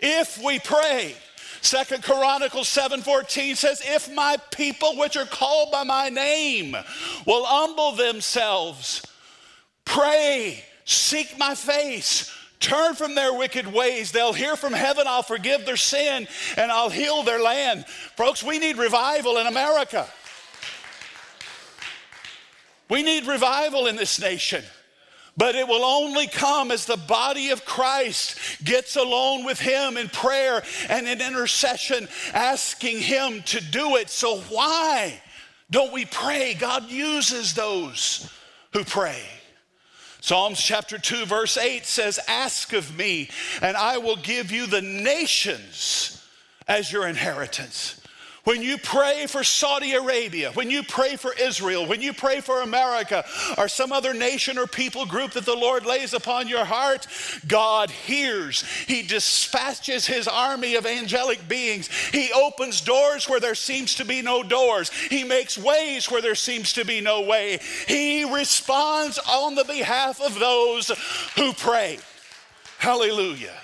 If 0.01 0.43
we 0.43 0.59
pray, 0.59 1.15
Second 1.61 2.05
Chronicles 2.05 2.69
7:14 2.69 3.57
says, 3.57 3.81
"If 3.85 4.09
my 4.09 4.37
people 4.53 4.97
which 4.97 5.17
are 5.17 5.27
called 5.27 5.73
by 5.73 5.83
my 5.83 6.09
name 6.09 6.77
will 7.25 7.45
humble 7.45 7.93
themselves 7.93 9.03
Pray, 9.89 10.63
seek 10.85 11.37
my 11.39 11.55
face, 11.55 12.33
Turn 12.61 12.95
from 12.95 13.15
their 13.15 13.33
wicked 13.33 13.73
ways. 13.73 14.11
They'll 14.11 14.33
hear 14.33 14.57
from 14.57 14.73
heaven, 14.73 15.05
I'll 15.07 15.23
forgive 15.23 15.65
their 15.65 15.77
sin, 15.77 16.27
and 16.57 16.73
I'll 16.73 16.91
heal 16.91 17.23
their 17.23 17.41
land. 17.41 17.87
Folks, 17.87 18.43
we 18.43 18.59
need 18.59 18.79
revival 18.79 19.39
in 19.39 19.47
America. 19.47 20.07
We 22.89 23.03
need 23.03 23.27
revival 23.27 23.87
in 23.87 23.97
this 23.97 24.21
nation. 24.21 24.65
But 25.37 25.55
it 25.55 25.69
will 25.69 25.85
only 25.85 26.27
come 26.27 26.73
as 26.73 26.85
the 26.85 26.97
body 26.97 27.51
of 27.51 27.65
Christ 27.65 28.65
gets 28.65 28.97
alone 28.97 29.45
with 29.45 29.61
Him 29.61 29.97
in 29.97 30.09
prayer 30.09 30.65
and 30.89 31.07
in 31.07 31.21
intercession, 31.21 32.09
asking 32.35 32.99
Him 32.99 33.43
to 33.45 33.61
do 33.61 33.95
it. 33.97 34.11
So, 34.11 34.39
why 34.41 35.23
don't 35.71 35.93
we 35.93 36.07
pray? 36.07 36.55
God 36.55 36.91
uses 36.91 37.55
those 37.55 38.29
who 38.73 38.83
pray. 38.83 39.23
Psalms 40.21 40.61
chapter 40.61 40.99
2, 40.99 41.27
verse 41.27 41.57
8 41.57 41.87
says, 41.87 42.19
Ask 42.27 42.73
of 42.73 42.97
me, 42.97 43.31
and 43.63 43.77
I 43.77 43.99
will 43.99 44.17
give 44.17 44.51
you 44.51 44.67
the 44.67 44.83
nations 44.83 46.25
as 46.67 46.93
your 46.93 47.07
inheritance. 47.07 47.98
When 48.49 48.63
you 48.63 48.79
pray 48.79 49.27
for 49.27 49.45
Saudi 49.45 49.93
Arabia, 49.93 50.53
when 50.53 50.71
you 50.71 50.83
pray 50.83 51.17
for 51.17 51.35
Israel, 51.39 51.87
when 51.87 52.01
you 52.01 52.15
pray 52.15 52.41
for 52.41 52.63
America 52.63 53.23
or 53.59 53.69
some 53.69 53.93
other 53.93 54.15
nation 54.15 54.57
or 54.57 54.67
people 54.67 55.05
group 55.05 55.33
that 55.33 55.45
the 55.45 55.55
Lord 55.55 55.85
lays 55.85 56.15
upon 56.15 56.49
your 56.49 56.65
heart, 56.65 57.07
God 57.47 57.91
hears. 57.91 58.63
He 58.87 59.03
dispatches 59.03 60.07
his 60.07 60.27
army 60.27 60.77
of 60.77 60.87
angelic 60.87 61.47
beings. 61.47 61.89
He 62.11 62.33
opens 62.33 62.81
doors 62.81 63.29
where 63.29 63.39
there 63.39 63.55
seems 63.55 63.97
to 63.97 64.07
be 64.07 64.23
no 64.23 64.43
doors. 64.43 64.89
He 64.89 65.25
makes 65.25 65.59
ways 65.59 66.11
where 66.11 66.23
there 66.23 66.35
seems 66.35 66.73
to 66.73 66.87
be 66.87 67.03
no 67.03 67.21
way. 67.21 67.61
He 67.87 68.25
responds 68.25 69.19
on 69.29 69.57
the 69.57 69.65
behalf 69.65 70.23
of 70.23 70.39
those 70.39 70.89
who 71.37 71.53
pray. 71.53 71.99
Hallelujah. 72.79 73.61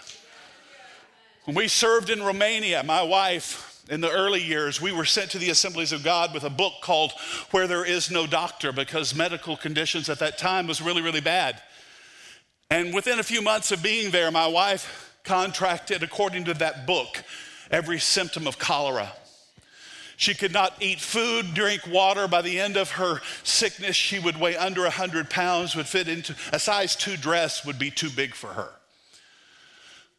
When 1.45 1.57
we 1.57 1.69
served 1.69 2.11
in 2.11 2.23
Romania, 2.23 2.83
my 2.83 3.03
wife, 3.03 3.74
in 3.89 4.01
the 4.01 4.11
early 4.11 4.43
years, 4.43 4.81
we 4.81 4.93
were 4.93 5.05
sent 5.05 5.31
to 5.33 5.39
the 5.39 5.51
Assemblies 5.51 5.93
of 5.93 6.03
God 6.03 6.33
with 6.33 6.45
a 6.45 6.51
book 6.51 6.75
called 6.83 7.13
Where 7.51 7.67
There 7.67 7.85
Is 7.85 8.11
No 8.11 8.27
Doctor 8.27 8.73
because 8.73 9.15
medical 9.15 9.57
conditions 9.57 10.09
at 10.09 10.21
that 10.21 10.39
time 10.39 10.67
was 10.67 10.81
really, 10.81 11.03
really 11.03 11.21
bad. 11.21 11.61
And 12.71 12.95
within 12.95 13.19
a 13.19 13.23
few 13.23 13.43
months 13.43 13.73
of 13.73 13.83
being 13.83 14.11
there, 14.11 14.31
my 14.31 14.47
wife 14.47 15.19
contracted, 15.23 16.03
according 16.03 16.45
to 16.45 16.55
that 16.55 16.87
book, 16.87 17.23
every 17.71 17.99
symptom 17.99 18.47
of 18.47 18.59
cholera. 18.59 19.13
She 20.17 20.35
could 20.35 20.53
not 20.53 20.75
eat 20.81 21.01
food, 21.01 21.55
drink 21.55 21.87
water. 21.87 22.29
By 22.29 22.41
the 22.41 22.61
end 22.61 22.77
of 22.77 22.93
her 22.93 23.21
sickness, 23.43 23.97
she 23.97 24.19
would 24.19 24.41
weigh 24.41 24.57
under 24.57 24.83
100 24.83 25.29
pounds, 25.29 25.75
would 25.75 25.87
fit 25.87 26.09
into 26.09 26.35
a 26.53 26.59
size 26.59 26.97
two 26.97 27.17
dress, 27.17 27.67
would 27.67 27.79
be 27.79 27.91
too 27.91 28.11
big 28.11 28.35
for 28.35 28.49
her. 28.49 28.71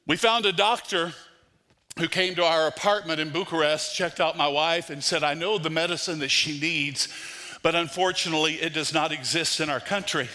We 0.05 0.17
found 0.17 0.45
a 0.45 0.51
doctor 0.51 1.13
who 1.97 2.07
came 2.09 2.35
to 2.35 2.43
our 2.43 2.67
apartment 2.67 3.21
in 3.21 3.29
Bucharest, 3.29 3.95
checked 3.95 4.19
out 4.19 4.35
my 4.35 4.49
wife, 4.49 4.89
and 4.89 5.01
said, 5.01 5.23
I 5.23 5.33
know 5.33 5.57
the 5.57 5.69
medicine 5.69 6.19
that 6.19 6.29
she 6.29 6.59
needs, 6.59 7.07
but 7.63 7.73
unfortunately, 7.73 8.55
it 8.55 8.73
does 8.73 8.93
not 8.93 9.13
exist 9.13 9.61
in 9.61 9.69
our 9.69 9.79
country. 9.79 10.27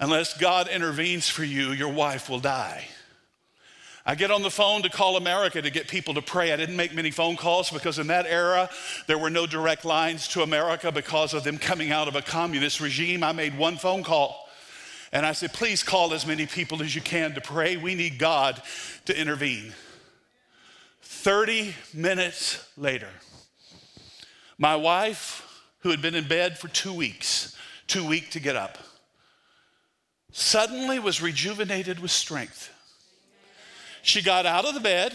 Unless 0.00 0.38
God 0.38 0.66
intervenes 0.66 1.28
for 1.28 1.44
you, 1.44 1.70
your 1.70 1.92
wife 1.92 2.28
will 2.28 2.40
die. 2.40 2.84
I 4.04 4.16
get 4.16 4.32
on 4.32 4.42
the 4.42 4.50
phone 4.50 4.82
to 4.82 4.90
call 4.90 5.16
America 5.16 5.62
to 5.62 5.70
get 5.70 5.86
people 5.86 6.14
to 6.14 6.22
pray. 6.22 6.52
I 6.52 6.56
didn't 6.56 6.74
make 6.74 6.92
many 6.92 7.12
phone 7.12 7.36
calls 7.36 7.70
because 7.70 8.00
in 8.00 8.08
that 8.08 8.26
era, 8.26 8.68
there 9.06 9.18
were 9.18 9.30
no 9.30 9.46
direct 9.46 9.84
lines 9.84 10.26
to 10.28 10.42
America 10.42 10.90
because 10.90 11.32
of 11.32 11.44
them 11.44 11.58
coming 11.58 11.92
out 11.92 12.08
of 12.08 12.16
a 12.16 12.22
communist 12.22 12.80
regime. 12.80 13.22
I 13.22 13.30
made 13.30 13.56
one 13.56 13.76
phone 13.76 14.02
call. 14.02 14.48
And 15.12 15.24
I 15.24 15.30
said, 15.30 15.52
please 15.52 15.84
call 15.84 16.12
as 16.12 16.26
many 16.26 16.46
people 16.46 16.82
as 16.82 16.96
you 16.96 17.00
can 17.00 17.34
to 17.34 17.40
pray. 17.40 17.76
We 17.76 17.94
need 17.94 18.18
God 18.18 18.60
to 19.04 19.16
intervene. 19.16 19.72
30 21.22 21.72
minutes 21.94 22.68
later, 22.76 23.06
my 24.58 24.74
wife, 24.74 25.62
who 25.78 25.90
had 25.90 26.02
been 26.02 26.16
in 26.16 26.26
bed 26.26 26.58
for 26.58 26.66
two 26.66 26.92
weeks, 26.92 27.56
too 27.86 28.04
weak 28.04 28.30
to 28.30 28.40
get 28.40 28.56
up, 28.56 28.76
suddenly 30.32 30.98
was 30.98 31.22
rejuvenated 31.22 32.00
with 32.00 32.10
strength. 32.10 32.74
She 34.02 34.20
got 34.20 34.46
out 34.46 34.64
of 34.64 34.74
the 34.74 34.80
bed, 34.80 35.12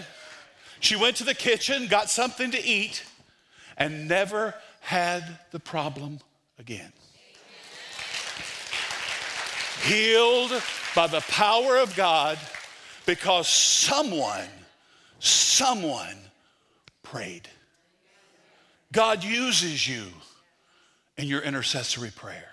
she 0.80 0.96
went 0.96 1.18
to 1.18 1.26
the 1.26 1.34
kitchen, 1.34 1.88
got 1.88 2.10
something 2.10 2.52
to 2.52 2.64
eat, 2.64 3.04
and 3.78 4.08
never 4.08 4.56
had 4.80 5.40
the 5.52 5.60
problem 5.60 6.20
again. 6.58 6.94
Healed 9.84 10.64
by 10.96 11.08
the 11.08 11.20
power 11.28 11.76
of 11.78 11.94
God 11.98 12.40
because 13.06 13.50
someone 13.50 14.48
someone 15.20 16.18
prayed. 17.04 17.48
God 18.92 19.24
uses 19.24 19.88
you 19.88 20.06
in 21.18 21.28
your 21.28 21.42
intercessory 21.42 22.12
prayer. 22.12 22.50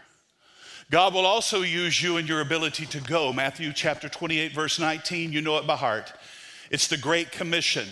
God 0.91 1.15
will 1.15 1.27
also 1.27 1.63
use 1.63 2.03
you 2.03 2.19
in 2.19 2.27
your 2.27 2.41
ability 2.41 2.87
to 2.87 3.01
go. 3.01 3.33
Matthew 3.33 3.73
chapter 3.73 4.09
28, 4.09 4.53
verse 4.53 4.79
19, 4.79 5.33
you 5.33 5.41
know 5.41 5.57
it 5.59 5.67
by 5.67 5.77
heart. 5.77 6.13
It's 6.71 6.89
the 6.89 6.99
Great 6.99 7.33
Commission. 7.33 7.89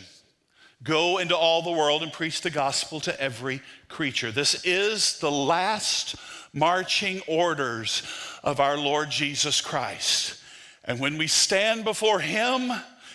Go 0.82 1.18
into 1.18 1.36
all 1.36 1.62
the 1.62 1.70
world 1.70 2.02
and 2.02 2.12
preach 2.12 2.40
the 2.40 2.50
gospel 2.50 3.00
to 3.00 3.20
every 3.20 3.62
creature. 3.88 4.32
This 4.32 4.64
is 4.64 5.18
the 5.20 5.30
last 5.30 6.16
marching 6.52 7.22
orders 7.28 8.02
of 8.42 8.60
our 8.60 8.76
Lord 8.76 9.10
Jesus 9.10 9.60
Christ. 9.60 10.40
And 10.84 10.98
when 10.98 11.16
we 11.16 11.28
stand 11.28 11.84
before 11.84 12.18
Him, 12.18 12.72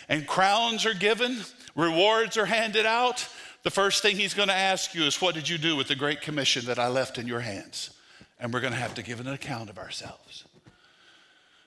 and 0.10 0.28
crowns 0.28 0.86
are 0.86 0.94
given, 0.94 1.38
rewards 1.76 2.38
are 2.38 2.46
handed 2.46 2.86
out, 2.86 3.28
the 3.64 3.72
first 3.72 4.02
thing 4.02 4.16
he's 4.16 4.34
going 4.34 4.48
to 4.48 4.54
ask 4.54 4.96
you 4.96 5.04
is, 5.04 5.22
What 5.22 5.36
did 5.36 5.50
you 5.50 5.58
do 5.58 5.76
with 5.76 5.88
the 5.88 5.96
Great 5.96 6.22
Commission 6.22 6.66
that 6.66 6.80
I 6.80 6.88
left 6.88 7.18
in 7.18 7.28
your 7.28 7.42
hands? 7.42 7.92
And 8.40 8.54
we're 8.54 8.62
going 8.62 8.74
to 8.74 8.80
have 8.80 8.96
to 8.96 9.04
give 9.04 9.20
an 9.20 9.28
account 9.28 9.70
of 9.70 9.78
ourselves. 9.78 10.46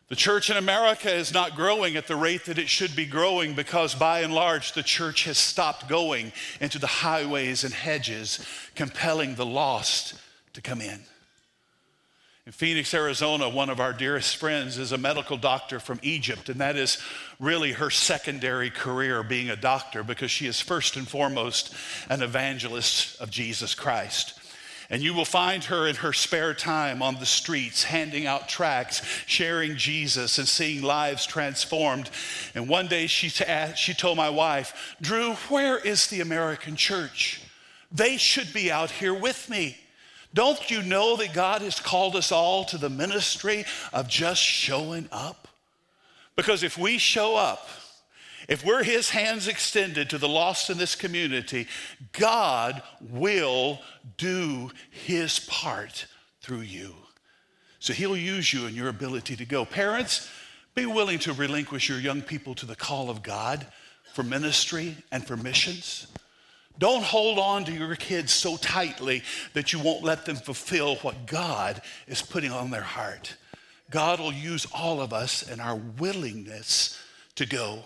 The 0.09 0.17
church 0.17 0.51
in 0.51 0.57
America 0.57 1.13
is 1.13 1.33
not 1.33 1.55
growing 1.55 1.97
at 1.97 2.09
the 2.09 2.17
rate 2.17 2.47
that 2.47 2.59
it 2.59 2.69
should 2.69 2.97
be 2.97 3.07
growing 3.07 3.55
because, 3.55 3.95
by 3.95 4.21
and 4.21 4.35
large, 4.35 4.73
the 4.73 4.83
church 4.83 5.25
has 5.25 5.39
stopped 5.39 5.89
going 5.89 6.33
into 6.61 6.81
the 6.81 6.89
highways 6.89 7.63
and 7.63 7.73
hedges, 7.73 8.45
compelling 8.75 9.37
the 9.37 9.47
lost 9.47 10.15
to 10.55 10.61
come 10.61 10.81
in. 10.81 11.01
In 12.47 12.53
Phoenix, 12.53 12.95
Arizona, 12.95 13.51
one 13.51 13.69
of 13.69 13.81
our 13.81 13.93
dearest 13.93 14.37
friends 14.37 14.79
is 14.79 14.93
a 14.93 14.99
medical 14.99 15.37
doctor 15.37 15.79
from 15.79 16.01
Egypt, 16.03 16.49
and 16.49 16.63
that 16.63 16.75
is 16.75 16.97
really 17.39 17.73
her 17.73 17.91
secondary 17.91 18.71
career 18.71 19.23
being 19.23 19.51
a 19.51 19.57
doctor 19.57 20.03
because 20.03 20.31
she 20.31 20.47
is 20.47 20.59
first 20.59 20.97
and 20.97 21.07
foremost 21.07 21.75
an 22.09 22.23
evangelist 22.23 23.21
of 23.21 23.31
Jesus 23.31 23.75
Christ. 23.75 24.41
And 24.89 25.03
you 25.03 25.13
will 25.13 25.27
find 25.27 25.63
her 25.65 25.87
in 25.87 25.97
her 25.97 26.15
spare 26.15 26.55
time 26.55 27.03
on 27.03 27.17
the 27.17 27.27
streets, 27.27 27.85
handing 27.85 28.27
out 28.27 28.49
tracts, 28.49 29.03
sharing 29.27 29.77
Jesus, 29.77 30.39
and 30.39 30.49
seeing 30.49 30.83
lives 30.83 31.27
transformed. 31.27 32.09
And 32.55 32.71
one 32.71 32.89
day 32.89 33.07
she, 33.07 33.29
she 33.29 33.93
told 33.93 34.17
my 34.17 34.31
wife, 34.31 34.97
Drew, 35.03 35.35
where 35.51 35.79
is 35.79 36.07
the 36.07 36.23
American 36.23 36.75
church? 36.75 37.43
They 37.93 38.17
should 38.17 38.53
be 38.55 38.73
out 38.73 38.91
here 38.91 39.15
with 39.15 39.51
me. 39.51 39.77
Don't 40.33 40.71
you 40.71 40.83
know 40.83 41.17
that 41.17 41.35
God 41.35 41.63
has 41.63 41.81
called 41.81 42.15
us 42.15 42.31
all 42.31 42.65
to 42.67 42.79
the 42.79 42.91
ministry 42.91 43.65
of 43.93 44.09
just 44.09 44.41
showing 44.41 45.09
up? 45.11 45.49
Because 46.37 46.63
if 46.63 46.79
we 46.79 46.99
show 46.99 47.37
up, 47.37 47.69
if 48.49 48.65
we're 48.65 48.83
his 48.83 49.11
hands 49.11 49.49
extended 49.49 50.11
to 50.11 50.19
the 50.19 50.29
lost 50.29 50.71
in 50.71 50.79
this 50.79 50.95
community, 50.95 51.67
God 52.13 52.83
will 53.01 53.81
do 54.17 54.71
his 54.91 55.41
part 55.41 56.07
through 56.41 56.63
you. 56.63 56.95
So 57.79 57.93
he'll 57.93 58.17
use 58.17 58.53
you 58.53 58.67
and 58.67 58.75
your 58.75 58.89
ability 58.89 59.37
to 59.37 59.45
go. 59.45 59.65
Parents, 59.65 60.31
be 60.75 60.87
willing 60.87 61.19
to 61.21 61.33
relinquish 61.33 61.89
your 61.89 61.99
young 61.99 62.23
people 62.23 62.55
to 62.57 62.67
the 62.67 62.77
call 62.77 63.11
of 63.11 63.23
God 63.23 63.67
for 64.15 64.23
ministry 64.23 64.97
and 65.11 65.27
for 65.27 65.37
missions. 65.37 66.07
Don't 66.79 67.05
hold 67.05 67.39
on 67.39 67.65
to 67.65 67.73
your 67.73 67.95
kids 67.97 68.33
so 68.33 68.57
tightly 68.57 69.23
that 69.53 69.73
you 69.73 69.79
won't 69.81 70.03
let 70.03 70.25
them 70.25 70.37
fulfill 70.37 70.97
what 70.97 71.27
God 71.27 71.83
is 72.07 72.23
putting 72.23 72.53
on 72.53 72.71
their 72.71 72.81
heart. 72.81 73.37
God 73.91 74.21
will 74.21 74.33
use 74.33 74.67
all 74.73 75.01
of 75.01 75.13
us 75.13 75.47
and 75.47 75.61
our 75.61 75.77
willingness 75.77 76.99
to 77.35 77.45
go. 77.45 77.85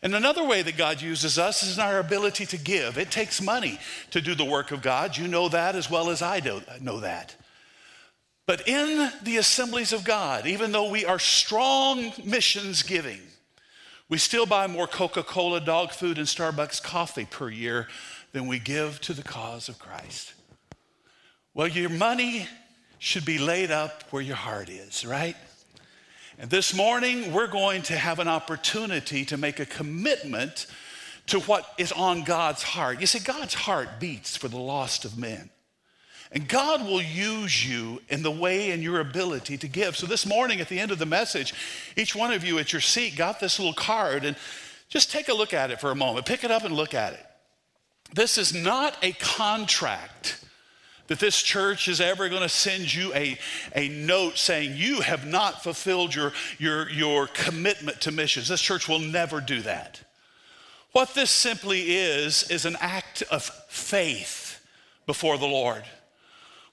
And 0.00 0.14
another 0.14 0.46
way 0.46 0.62
that 0.62 0.76
God 0.76 1.02
uses 1.02 1.38
us 1.38 1.62
is 1.62 1.76
in 1.76 1.82
our 1.82 1.98
ability 1.98 2.46
to 2.46 2.56
give. 2.56 2.98
It 2.98 3.10
takes 3.10 3.42
money 3.42 3.80
to 4.12 4.20
do 4.20 4.34
the 4.34 4.44
work 4.44 4.70
of 4.70 4.80
God. 4.80 5.16
You 5.16 5.26
know 5.26 5.48
that 5.48 5.74
as 5.74 5.90
well 5.90 6.08
as 6.08 6.22
I 6.22 6.40
know 6.80 7.00
that. 7.00 7.34
But 8.46 8.66
in 8.66 9.10
the 9.24 9.36
assemblies 9.36 9.92
of 9.92 10.04
God, 10.04 10.46
even 10.46 10.72
though 10.72 10.88
we 10.88 11.04
are 11.04 11.18
strong 11.18 12.12
missions 12.24 12.82
giving, 12.82 13.20
we 14.08 14.18
still 14.18 14.46
buy 14.46 14.66
more 14.66 14.86
Coca 14.86 15.22
Cola, 15.22 15.60
dog 15.60 15.92
food, 15.92 16.18
and 16.18 16.26
Starbucks 16.26 16.82
coffee 16.82 17.26
per 17.26 17.50
year 17.50 17.88
than 18.32 18.46
we 18.46 18.58
give 18.58 19.00
to 19.02 19.12
the 19.12 19.22
cause 19.22 19.68
of 19.68 19.78
Christ. 19.78 20.34
Well, 21.54 21.68
your 21.68 21.90
money 21.90 22.46
should 22.98 23.24
be 23.24 23.38
laid 23.38 23.70
up 23.70 24.04
where 24.10 24.22
your 24.22 24.36
heart 24.36 24.68
is, 24.68 25.04
right? 25.04 25.36
And 26.38 26.50
this 26.50 26.74
morning, 26.74 27.32
we're 27.32 27.48
going 27.48 27.82
to 27.82 27.96
have 27.96 28.18
an 28.18 28.28
opportunity 28.28 29.24
to 29.26 29.36
make 29.36 29.60
a 29.60 29.66
commitment 29.66 30.66
to 31.26 31.40
what 31.40 31.66
is 31.78 31.92
on 31.92 32.22
God's 32.22 32.62
heart. 32.62 33.00
You 33.00 33.06
see, 33.06 33.18
God's 33.18 33.54
heart 33.54 34.00
beats 34.00 34.36
for 34.36 34.48
the 34.48 34.58
lost 34.58 35.04
of 35.04 35.18
men. 35.18 35.50
And 36.32 36.46
God 36.46 36.84
will 36.84 37.00
use 37.00 37.66
you 37.66 38.02
in 38.08 38.22
the 38.22 38.30
way 38.30 38.70
and 38.70 38.82
your 38.82 39.00
ability 39.00 39.56
to 39.58 39.68
give. 39.68 39.96
So 39.96 40.06
this 40.06 40.26
morning 40.26 40.60
at 40.60 40.68
the 40.68 40.78
end 40.78 40.90
of 40.90 40.98
the 40.98 41.06
message, 41.06 41.54
each 41.96 42.14
one 42.14 42.32
of 42.32 42.44
you 42.44 42.58
at 42.58 42.72
your 42.72 42.82
seat 42.82 43.16
got 43.16 43.40
this 43.40 43.58
little 43.58 43.74
card 43.74 44.24
and 44.24 44.36
just 44.88 45.10
take 45.10 45.28
a 45.28 45.34
look 45.34 45.54
at 45.54 45.70
it 45.70 45.80
for 45.80 45.90
a 45.90 45.94
moment. 45.94 46.26
Pick 46.26 46.44
it 46.44 46.50
up 46.50 46.64
and 46.64 46.74
look 46.74 46.92
at 46.92 47.14
it. 47.14 47.24
This 48.12 48.36
is 48.36 48.54
not 48.54 48.96
a 49.02 49.12
contract 49.12 50.44
that 51.06 51.18
this 51.18 51.40
church 51.42 51.88
is 51.88 52.00
ever 52.00 52.28
going 52.28 52.42
to 52.42 52.48
send 52.48 52.92
you 52.92 53.12
a, 53.14 53.38
a 53.74 53.88
note 53.88 54.36
saying 54.36 54.74
you 54.76 55.00
have 55.00 55.26
not 55.26 55.62
fulfilled 55.62 56.14
your, 56.14 56.32
your, 56.58 56.90
your 56.90 57.26
commitment 57.28 58.02
to 58.02 58.12
missions. 58.12 58.48
This 58.48 58.60
church 58.60 58.86
will 58.86 58.98
never 58.98 59.40
do 59.40 59.62
that. 59.62 60.00
What 60.92 61.14
this 61.14 61.30
simply 61.30 61.96
is, 61.96 62.50
is 62.50 62.66
an 62.66 62.76
act 62.80 63.22
of 63.30 63.44
faith 63.68 64.62
before 65.06 65.38
the 65.38 65.46
Lord 65.46 65.84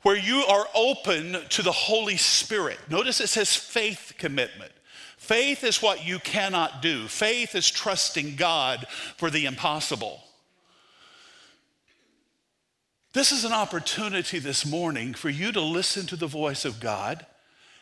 where 0.06 0.16
you 0.16 0.46
are 0.46 0.68
open 0.76 1.36
to 1.50 1.64
the 1.64 1.72
Holy 1.72 2.16
Spirit. 2.16 2.78
Notice 2.92 3.20
it 3.20 3.28
says 3.28 3.56
faith 3.56 4.14
commitment. 4.20 4.72
Faith 5.18 5.64
is 5.64 5.82
what 5.82 6.06
you 6.06 6.20
cannot 6.20 6.84
do, 6.84 7.08
faith 7.08 7.56
is 7.56 7.68
trusting 7.68 8.36
God 8.36 8.86
for 9.18 9.32
the 9.32 9.48
impossible. 9.48 10.22
This 13.14 13.32
is 13.32 13.46
an 13.46 13.52
opportunity 13.52 14.38
this 14.38 14.64
morning 14.64 15.16
for 15.16 15.30
you 15.30 15.52
to 15.52 15.60
listen 15.60 16.06
to 16.06 16.16
the 16.16 16.28
voice 16.28 16.66
of 16.66 16.80
God 16.80 17.26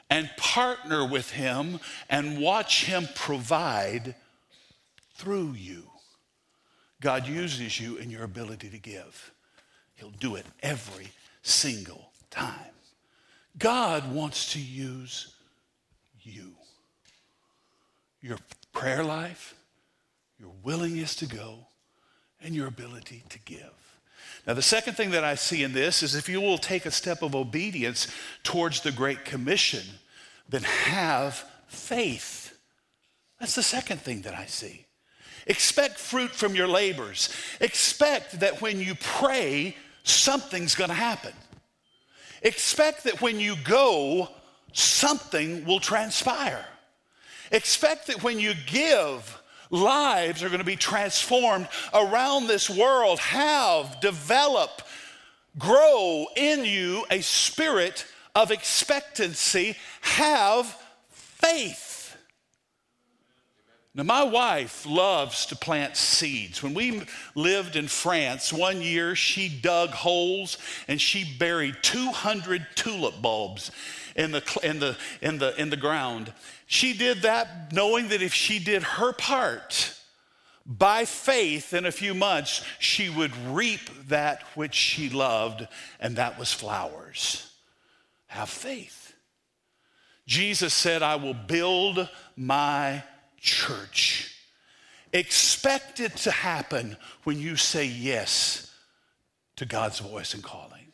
and 0.10 0.30
partner 0.38 1.06
with 1.06 1.32
Him 1.32 1.82
and 2.10 2.40
watch 2.40 2.86
Him 2.86 3.10
provide 3.16 4.16
through 5.16 5.56
you. 5.58 5.84
God 7.02 7.28
uses 7.28 7.82
you 7.82 7.98
in 7.98 8.10
your 8.10 8.24
ability 8.24 8.70
to 8.70 8.80
give. 8.80 9.34
He'll 9.96 10.10
do 10.12 10.36
it 10.36 10.46
every 10.62 11.10
single 11.42 12.13
time. 12.34 12.74
God 13.58 14.12
wants 14.12 14.54
to 14.54 14.60
use 14.60 15.34
you. 16.22 16.54
Your 18.22 18.38
prayer 18.72 19.04
life, 19.04 19.56
your 20.40 20.52
willingness 20.64 21.16
to 21.18 21.26
go, 21.26 21.68
and 22.42 22.56
your 22.56 22.68
ability 22.68 23.24
to 23.30 23.40
give. 23.40 23.72
Now, 24.48 24.54
the 24.54 24.62
second 24.62 24.96
thing 24.96 25.12
that 25.12 25.24
I 25.24 25.36
see 25.36 25.64
in 25.64 25.74
this 25.74 26.04
is 26.04 26.16
if 26.16 26.28
you 26.28 26.42
will 26.42 26.58
take 26.58 26.86
a 26.86 26.92
step 26.92 27.22
of 27.22 27.36
obedience 27.36 28.08
towards 28.44 28.82
the 28.82 28.92
Great 28.92 29.24
Commission, 29.24 29.84
then 30.50 30.64
have 30.64 31.46
faith. 31.68 32.58
That's 33.40 33.56
the 33.56 33.64
second 33.64 34.02
thing 34.02 34.24
that 34.24 34.36
I 34.36 34.46
see. 34.46 34.86
Expect 35.48 35.98
fruit 35.98 36.32
from 36.32 36.56
your 36.56 36.68
labors. 36.68 37.30
Expect 37.60 38.40
that 38.40 38.62
when 38.62 38.80
you 38.80 38.96
pray, 38.96 39.76
something's 40.04 40.76
going 40.76 40.90
to 40.90 40.96
happen. 40.96 41.34
Expect 42.44 43.06
that 43.06 43.22
when 43.22 43.40
you 43.40 43.56
go, 43.64 44.30
something 44.74 45.66
will 45.66 45.80
transpire. 45.80 46.66
Expect 47.52 48.08
that 48.08 48.22
when 48.24 48.40
you 48.40 48.54
give, 48.68 49.42
lives 49.70 50.44
are 50.44 50.50
going 50.50 50.60
to 50.60 50.66
be 50.66 50.76
transformed 50.76 51.68
around 51.94 52.48
this 52.48 52.70
world. 52.70 53.20
Have, 53.20 54.00
develop, 54.02 54.82
grow 55.58 56.28
in 56.36 56.66
you 56.66 57.06
a 57.10 57.22
spirit 57.22 58.06
of 58.36 58.52
expectancy. 58.52 59.76
Have 60.02 60.78
faith. 61.12 61.93
Now, 63.96 64.04
my 64.04 64.24
wife 64.24 64.88
loves 64.88 65.46
to 65.48 65.56
plant 65.56 65.96
seeds. 65.96 66.64
When 66.64 66.74
we 66.74 67.04
lived 67.36 67.76
in 67.76 67.88
France, 67.88 68.52
one 68.52 68.82
year 68.82 69.16
she 69.16 69.48
dug 69.48 69.92
holes 69.92 70.58
and 70.88 71.00
she 71.00 71.24
buried 71.38 71.76
200 71.84 72.66
tulip 72.74 73.22
bulbs 73.22 73.70
in 74.16 74.32
the, 74.32 74.60
in 74.64 74.80
the, 74.80 74.98
in 75.22 75.38
the, 75.38 75.56
in 75.62 75.70
the 75.70 75.78
ground. 75.78 76.34
She 76.66 76.94
did 76.94 77.22
that 77.22 77.72
knowing 77.72 78.08
that 78.08 78.24
if 78.24 78.34
she 78.34 78.58
did 78.58 78.82
her 78.82 79.14
part, 79.14 79.96
by 80.66 81.06
faith, 81.06 81.74
in 81.74 81.86
a 81.86 81.92
few 81.92 82.14
months, 82.14 82.66
she 82.80 83.10
would 83.10 83.36
reap 83.48 84.08
that 84.08 84.44
which 84.56 84.74
she 84.74 85.10
loved, 85.10 85.68
and 86.00 86.16
that 86.16 86.40
was 86.40 86.54
flowers. 86.54 87.52
Have 88.28 88.50
faith. 88.50 89.14
Jesus 90.26 90.74
said, 90.74 91.04
I 91.04 91.18
will 91.18 91.34
build 91.34 92.10
my 92.38 93.04
church. 93.44 94.34
Expect 95.12 96.00
it 96.00 96.16
to 96.18 96.32
happen 96.32 96.98
when 97.24 97.38
you 97.38 97.56
say 97.56 97.86
yes 97.86 98.74
to 99.58 99.66
God's 99.66 100.00
voice 100.00 100.34
and 100.34 100.42
calling. 100.42 100.88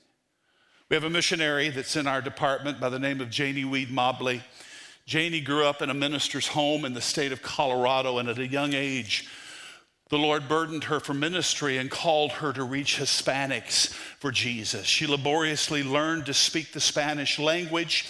We 0.90 0.96
have 0.96 1.04
a 1.04 1.10
missionary 1.10 1.70
that's 1.70 1.96
in 1.96 2.08
our 2.08 2.22
department 2.22 2.82
by 2.82 2.90
the 2.90 3.00
name 3.00 3.22
of 3.22 3.30
Janie 3.30 3.64
Weed 3.64 3.92
Mobley. 3.92 4.42
Janie 5.06 5.42
grew 5.42 5.66
up 5.66 5.82
in 5.84 5.92
a 5.92 5.94
minister's 5.94 6.48
home 6.48 6.86
in 6.86 6.94
the 6.94 7.02
state 7.02 7.32
of 7.32 7.44
Colorado, 7.44 8.18
and 8.18 8.28
at 8.28 8.40
a 8.40 8.48
young 8.48 8.74
age, 8.74 9.30
the 10.10 10.18
Lord 10.18 10.50
burdened 10.50 10.86
her 10.86 11.00
for 11.00 11.14
ministry 11.14 11.78
and 11.78 11.92
called 11.92 12.32
her 12.32 12.52
to 12.52 12.64
reach 12.64 12.98
Hispanics 12.98 13.90
for 14.20 14.32
Jesus. 14.32 14.88
She 14.88 15.06
laboriously 15.06 15.84
learned 15.84 16.26
to 16.26 16.34
speak 16.34 16.74
the 16.74 16.80
Spanish 16.80 17.38
language, 17.38 18.10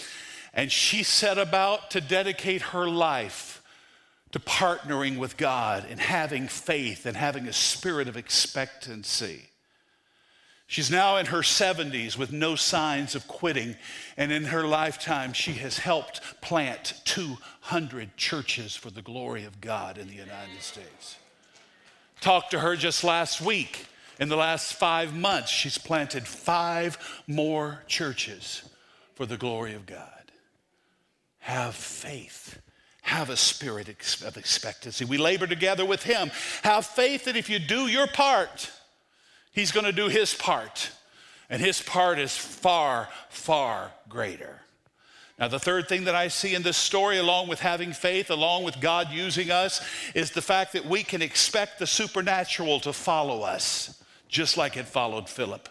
and 0.54 0.72
she 0.72 1.02
set 1.02 1.36
about 1.36 1.90
to 1.90 2.00
dedicate 2.00 2.62
her 2.62 2.88
life 2.88 3.49
to 4.32 4.38
partnering 4.38 5.18
with 5.18 5.36
God 5.36 5.86
and 5.88 5.98
having 5.98 6.48
faith 6.48 7.06
and 7.06 7.16
having 7.16 7.46
a 7.46 7.52
spirit 7.52 8.08
of 8.08 8.16
expectancy. 8.16 9.50
She's 10.66 10.90
now 10.90 11.16
in 11.16 11.26
her 11.26 11.40
70s 11.40 12.16
with 12.16 12.30
no 12.30 12.54
signs 12.54 13.16
of 13.16 13.26
quitting, 13.26 13.74
and 14.16 14.30
in 14.30 14.44
her 14.44 14.62
lifetime, 14.62 15.32
she 15.32 15.54
has 15.54 15.78
helped 15.78 16.20
plant 16.40 16.94
200 17.06 18.16
churches 18.16 18.76
for 18.76 18.88
the 18.88 19.02
glory 19.02 19.44
of 19.44 19.60
God 19.60 19.98
in 19.98 20.06
the 20.06 20.14
United 20.14 20.60
States. 20.60 21.16
Talked 22.20 22.52
to 22.52 22.60
her 22.60 22.76
just 22.76 23.02
last 23.02 23.40
week. 23.40 23.86
In 24.20 24.28
the 24.28 24.36
last 24.36 24.74
five 24.74 25.12
months, 25.12 25.50
she's 25.50 25.78
planted 25.78 26.24
five 26.24 27.20
more 27.26 27.82
churches 27.88 28.62
for 29.14 29.26
the 29.26 29.38
glory 29.38 29.74
of 29.74 29.86
God. 29.86 30.30
Have 31.40 31.74
faith 31.74 32.60
have 33.10 33.28
a 33.28 33.36
spirit 33.36 33.88
of 33.88 34.36
expectancy. 34.36 35.04
We 35.04 35.18
labor 35.18 35.48
together 35.48 35.84
with 35.84 36.04
Him. 36.04 36.30
Have 36.62 36.86
faith 36.86 37.24
that 37.24 37.36
if 37.36 37.50
you 37.50 37.58
do 37.58 37.88
your 37.88 38.06
part, 38.06 38.70
He's 39.52 39.72
going 39.72 39.84
to 39.84 39.92
do 39.92 40.06
His 40.06 40.32
part. 40.32 40.90
And 41.50 41.60
His 41.60 41.82
part 41.82 42.20
is 42.20 42.36
far, 42.36 43.08
far 43.28 43.90
greater. 44.08 44.60
Now, 45.40 45.48
the 45.48 45.58
third 45.58 45.88
thing 45.88 46.04
that 46.04 46.14
I 46.14 46.28
see 46.28 46.54
in 46.54 46.62
this 46.62 46.76
story, 46.76 47.18
along 47.18 47.48
with 47.48 47.58
having 47.58 47.92
faith, 47.92 48.30
along 48.30 48.62
with 48.62 48.80
God 48.80 49.08
using 49.10 49.50
us, 49.50 49.84
is 50.14 50.30
the 50.30 50.42
fact 50.42 50.74
that 50.74 50.86
we 50.86 51.02
can 51.02 51.20
expect 51.20 51.80
the 51.80 51.88
supernatural 51.88 52.78
to 52.80 52.92
follow 52.92 53.42
us, 53.42 54.00
just 54.28 54.56
like 54.56 54.76
it 54.76 54.86
followed 54.86 55.28
Philip. 55.28 55.68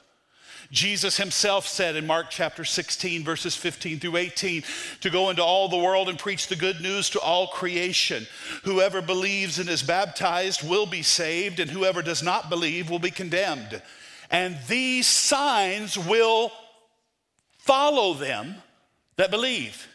Jesus 0.71 1.17
himself 1.17 1.67
said 1.67 1.95
in 1.95 2.05
Mark 2.05 2.27
chapter 2.29 2.63
16, 2.63 3.23
verses 3.23 3.55
15 3.55 3.99
through 3.99 4.17
18, 4.17 4.63
to 5.01 5.09
go 5.09 5.31
into 5.31 5.43
all 5.43 5.67
the 5.67 5.77
world 5.77 6.09
and 6.09 6.19
preach 6.19 6.47
the 6.47 6.55
good 6.55 6.79
news 6.79 7.09
to 7.11 7.19
all 7.19 7.47
creation. 7.47 8.27
Whoever 8.63 9.01
believes 9.01 9.57
and 9.57 9.67
is 9.67 9.81
baptized 9.81 10.67
will 10.67 10.85
be 10.85 11.01
saved, 11.01 11.59
and 11.59 11.71
whoever 11.71 12.03
does 12.03 12.21
not 12.21 12.49
believe 12.49 12.89
will 12.89 12.99
be 12.99 13.09
condemned. 13.09 13.81
And 14.29 14.57
these 14.67 15.07
signs 15.07 15.97
will 15.97 16.51
follow 17.57 18.13
them 18.13 18.55
that 19.15 19.31
believe. 19.31 19.87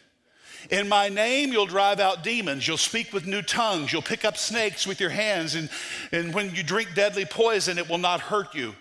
In 0.69 0.89
my 0.89 1.09
name, 1.09 1.53
you'll 1.53 1.67
drive 1.67 2.01
out 2.01 2.23
demons. 2.23 2.67
You'll 2.67 2.77
speak 2.77 3.13
with 3.13 3.25
new 3.25 3.41
tongues. 3.41 3.93
You'll 3.93 4.01
pick 4.01 4.25
up 4.25 4.35
snakes 4.35 4.85
with 4.85 4.99
your 4.99 5.09
hands. 5.09 5.55
And, 5.55 5.69
and 6.11 6.33
when 6.33 6.53
you 6.53 6.63
drink 6.63 6.95
deadly 6.95 7.23
poison, 7.23 7.77
it 7.77 7.89
will 7.89 7.97
not 7.97 8.19
hurt 8.19 8.53
you. 8.55 8.75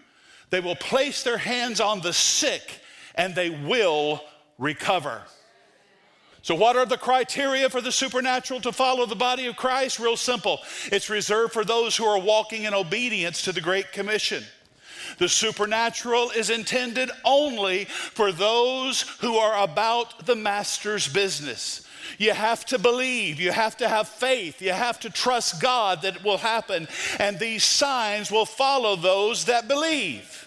They 0.55 0.61
will 0.61 0.77
place 0.77 1.25
their 1.25 1.39
hands 1.39 1.81
on 1.81 2.01
the 2.01 2.13
sick 2.13 2.79
and 3.17 3.35
they 3.35 3.51
will 3.51 4.23
recover. 4.57 5.23
So, 6.43 6.55
what 6.55 6.77
are 6.77 6.87
the 6.87 6.97
criteria 6.97 7.69
for 7.69 7.81
the 7.81 7.91
supernatural 7.91 8.61
to 8.61 8.71
follow 8.71 9.05
the 9.05 9.17
body 9.17 9.47
of 9.47 9.57
Christ? 9.57 9.99
Real 9.99 10.17
simple 10.17 10.61
it's 10.93 11.11
reserved 11.11 11.55
for 11.55 11.65
those 11.65 11.97
who 11.97 12.05
are 12.05 12.21
walking 12.21 12.63
in 12.63 12.73
obedience 12.73 13.43
to 13.43 13.53
the 13.53 13.61
Great 13.61 13.91
Commission. 13.91 14.45
The 15.19 15.29
supernatural 15.29 16.31
is 16.31 16.51
intended 16.51 17.11
only 17.25 17.87
for 17.87 18.31
those 18.31 19.03
who 19.23 19.35
are 19.39 19.61
about 19.61 20.25
the 20.25 20.37
master's 20.37 21.09
business. 21.09 21.85
You 22.17 22.33
have 22.33 22.65
to 22.67 22.79
believe, 22.79 23.41
you 23.41 23.51
have 23.51 23.77
to 23.79 23.89
have 23.89 24.07
faith, 24.07 24.63
you 24.63 24.73
have 24.73 25.01
to 25.01 25.11
trust 25.11 25.61
God 25.61 26.03
that 26.03 26.15
it 26.15 26.23
will 26.25 26.39
happen, 26.39 26.87
and 27.19 27.41
these 27.41 27.65
signs 27.65 28.31
will 28.31 28.47
follow 28.47 28.95
those 28.95 29.47
that 29.47 29.67
believe. 29.67 30.44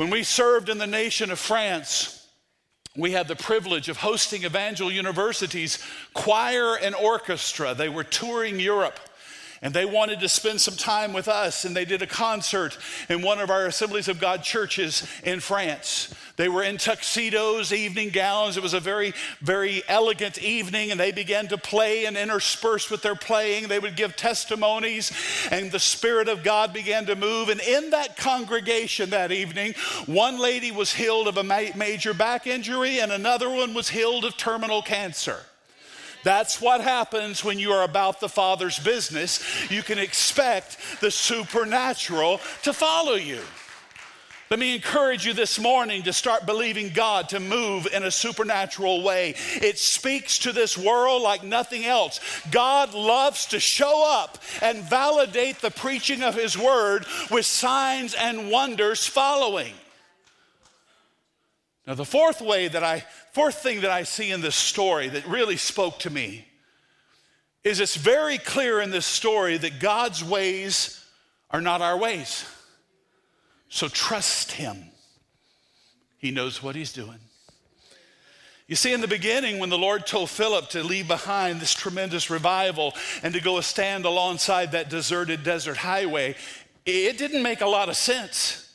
When 0.00 0.08
we 0.08 0.22
served 0.22 0.70
in 0.70 0.78
the 0.78 0.86
nation 0.86 1.30
of 1.30 1.38
France, 1.38 2.26
we 2.96 3.12
had 3.12 3.28
the 3.28 3.36
privilege 3.36 3.90
of 3.90 3.98
hosting 3.98 4.44
Evangel 4.44 4.90
University's 4.90 5.78
choir 6.14 6.76
and 6.76 6.94
orchestra. 6.94 7.74
They 7.74 7.90
were 7.90 8.02
touring 8.02 8.58
Europe 8.58 8.98
and 9.62 9.74
they 9.74 9.84
wanted 9.84 10.20
to 10.20 10.28
spend 10.28 10.58
some 10.58 10.74
time 10.74 11.12
with 11.12 11.28
us 11.28 11.64
and 11.64 11.76
they 11.76 11.84
did 11.84 12.00
a 12.00 12.06
concert 12.06 12.78
in 13.10 13.20
one 13.20 13.38
of 13.38 13.50
our 13.50 13.66
assemblies 13.66 14.08
of 14.08 14.18
god 14.18 14.42
churches 14.42 15.06
in 15.22 15.40
france. 15.40 16.14
They 16.36 16.48
were 16.48 16.62
in 16.62 16.78
tuxedos 16.78 17.70
evening 17.70 18.08
gowns. 18.08 18.56
It 18.56 18.62
was 18.62 18.72
a 18.72 18.80
very 18.80 19.12
very 19.42 19.82
elegant 19.88 20.42
evening 20.42 20.90
and 20.90 20.98
they 20.98 21.12
began 21.12 21.48
to 21.48 21.58
play 21.58 22.06
and 22.06 22.16
interspersed 22.16 22.90
with 22.90 23.02
their 23.02 23.14
playing. 23.14 23.68
They 23.68 23.78
would 23.78 23.96
give 23.96 24.16
testimonies 24.16 25.12
and 25.50 25.70
the 25.70 25.78
spirit 25.78 26.28
of 26.28 26.42
god 26.42 26.72
began 26.72 27.04
to 27.06 27.14
move. 27.14 27.50
And 27.50 27.60
in 27.60 27.90
that 27.90 28.16
congregation 28.16 29.10
that 29.10 29.32
evening 29.32 29.74
one 30.06 30.38
lady 30.38 30.70
was 30.70 30.94
healed 30.94 31.28
of 31.28 31.36
a 31.36 31.44
major 31.44 32.14
back 32.14 32.46
injury 32.46 33.00
and 33.00 33.12
another 33.12 33.50
one 33.50 33.74
was 33.74 33.90
healed 33.90 34.24
of 34.24 34.38
terminal 34.38 34.80
cancer 34.80 35.40
that's 36.22 36.60
what 36.60 36.80
happens 36.80 37.44
when 37.44 37.58
you 37.58 37.72
are 37.72 37.84
about 37.84 38.20
the 38.20 38.28
Father's 38.28 38.78
business. 38.78 39.70
You 39.70 39.82
can 39.82 39.98
expect 39.98 40.76
the 41.00 41.10
supernatural 41.10 42.40
to 42.62 42.72
follow 42.72 43.14
you. 43.14 43.40
Let 44.50 44.58
me 44.58 44.74
encourage 44.74 45.24
you 45.24 45.32
this 45.32 45.60
morning 45.60 46.02
to 46.02 46.12
start 46.12 46.44
believing 46.44 46.88
God 46.92 47.28
to 47.28 47.38
move 47.38 47.86
in 47.86 48.02
a 48.02 48.10
supernatural 48.10 49.00
way. 49.00 49.36
It 49.54 49.78
speaks 49.78 50.40
to 50.40 50.50
this 50.50 50.76
world 50.76 51.22
like 51.22 51.44
nothing 51.44 51.84
else. 51.84 52.18
God 52.50 52.92
loves 52.92 53.46
to 53.46 53.60
show 53.60 54.04
up 54.04 54.38
and 54.60 54.82
validate 54.82 55.60
the 55.60 55.70
preaching 55.70 56.24
of 56.24 56.34
His 56.34 56.58
word 56.58 57.06
with 57.30 57.46
signs 57.46 58.12
and 58.12 58.50
wonders 58.50 59.06
following. 59.06 59.72
Now, 61.86 61.94
the 61.94 62.04
fourth 62.04 62.40
way 62.40 62.66
that 62.66 62.82
I, 62.82 63.04
fourth 63.32 63.62
thing 63.62 63.82
that 63.82 63.90
I 63.90 64.02
see 64.02 64.30
in 64.30 64.40
this 64.40 64.56
story 64.56 65.08
that 65.08 65.26
really 65.26 65.56
spoke 65.56 65.98
to 66.00 66.10
me 66.10 66.46
is 67.62 67.80
it's 67.80 67.96
very 67.96 68.38
clear 68.38 68.80
in 68.80 68.90
this 68.90 69.06
story 69.06 69.56
that 69.58 69.80
God's 69.80 70.24
ways 70.24 71.04
are 71.50 71.60
not 71.60 71.82
our 71.82 71.96
ways. 71.96 72.44
So 73.68 73.88
trust 73.88 74.52
Him. 74.52 74.76
He 76.18 76.30
knows 76.30 76.62
what 76.62 76.74
He's 76.74 76.92
doing. 76.92 77.18
You 78.66 78.76
see, 78.76 78.92
in 78.92 79.00
the 79.00 79.08
beginning, 79.08 79.58
when 79.58 79.68
the 79.68 79.76
Lord 79.76 80.06
told 80.06 80.30
Philip 80.30 80.68
to 80.70 80.84
leave 80.84 81.08
behind 81.08 81.60
this 81.60 81.74
tremendous 81.74 82.30
revival 82.30 82.94
and 83.22 83.34
to 83.34 83.40
go 83.40 83.60
stand 83.60 84.04
alongside 84.04 84.72
that 84.72 84.88
deserted 84.88 85.42
desert 85.42 85.76
highway, 85.76 86.36
it 86.86 87.18
didn't 87.18 87.42
make 87.42 87.62
a 87.62 87.66
lot 87.66 87.88
of 87.88 87.96
sense. 87.96 88.69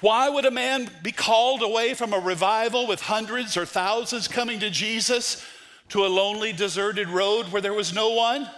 Why 0.00 0.28
would 0.28 0.44
a 0.44 0.50
man 0.50 0.88
be 1.02 1.10
called 1.10 1.62
away 1.62 1.94
from 1.94 2.12
a 2.12 2.20
revival 2.20 2.86
with 2.86 3.00
hundreds 3.00 3.56
or 3.56 3.66
thousands 3.66 4.28
coming 4.28 4.60
to 4.60 4.70
Jesus 4.70 5.44
to 5.88 6.04
a 6.04 6.08
lonely, 6.08 6.52
deserted 6.52 7.08
road 7.08 7.46
where 7.46 7.62
there 7.62 7.74
was 7.74 7.92
no 7.92 8.10
one? 8.10 8.48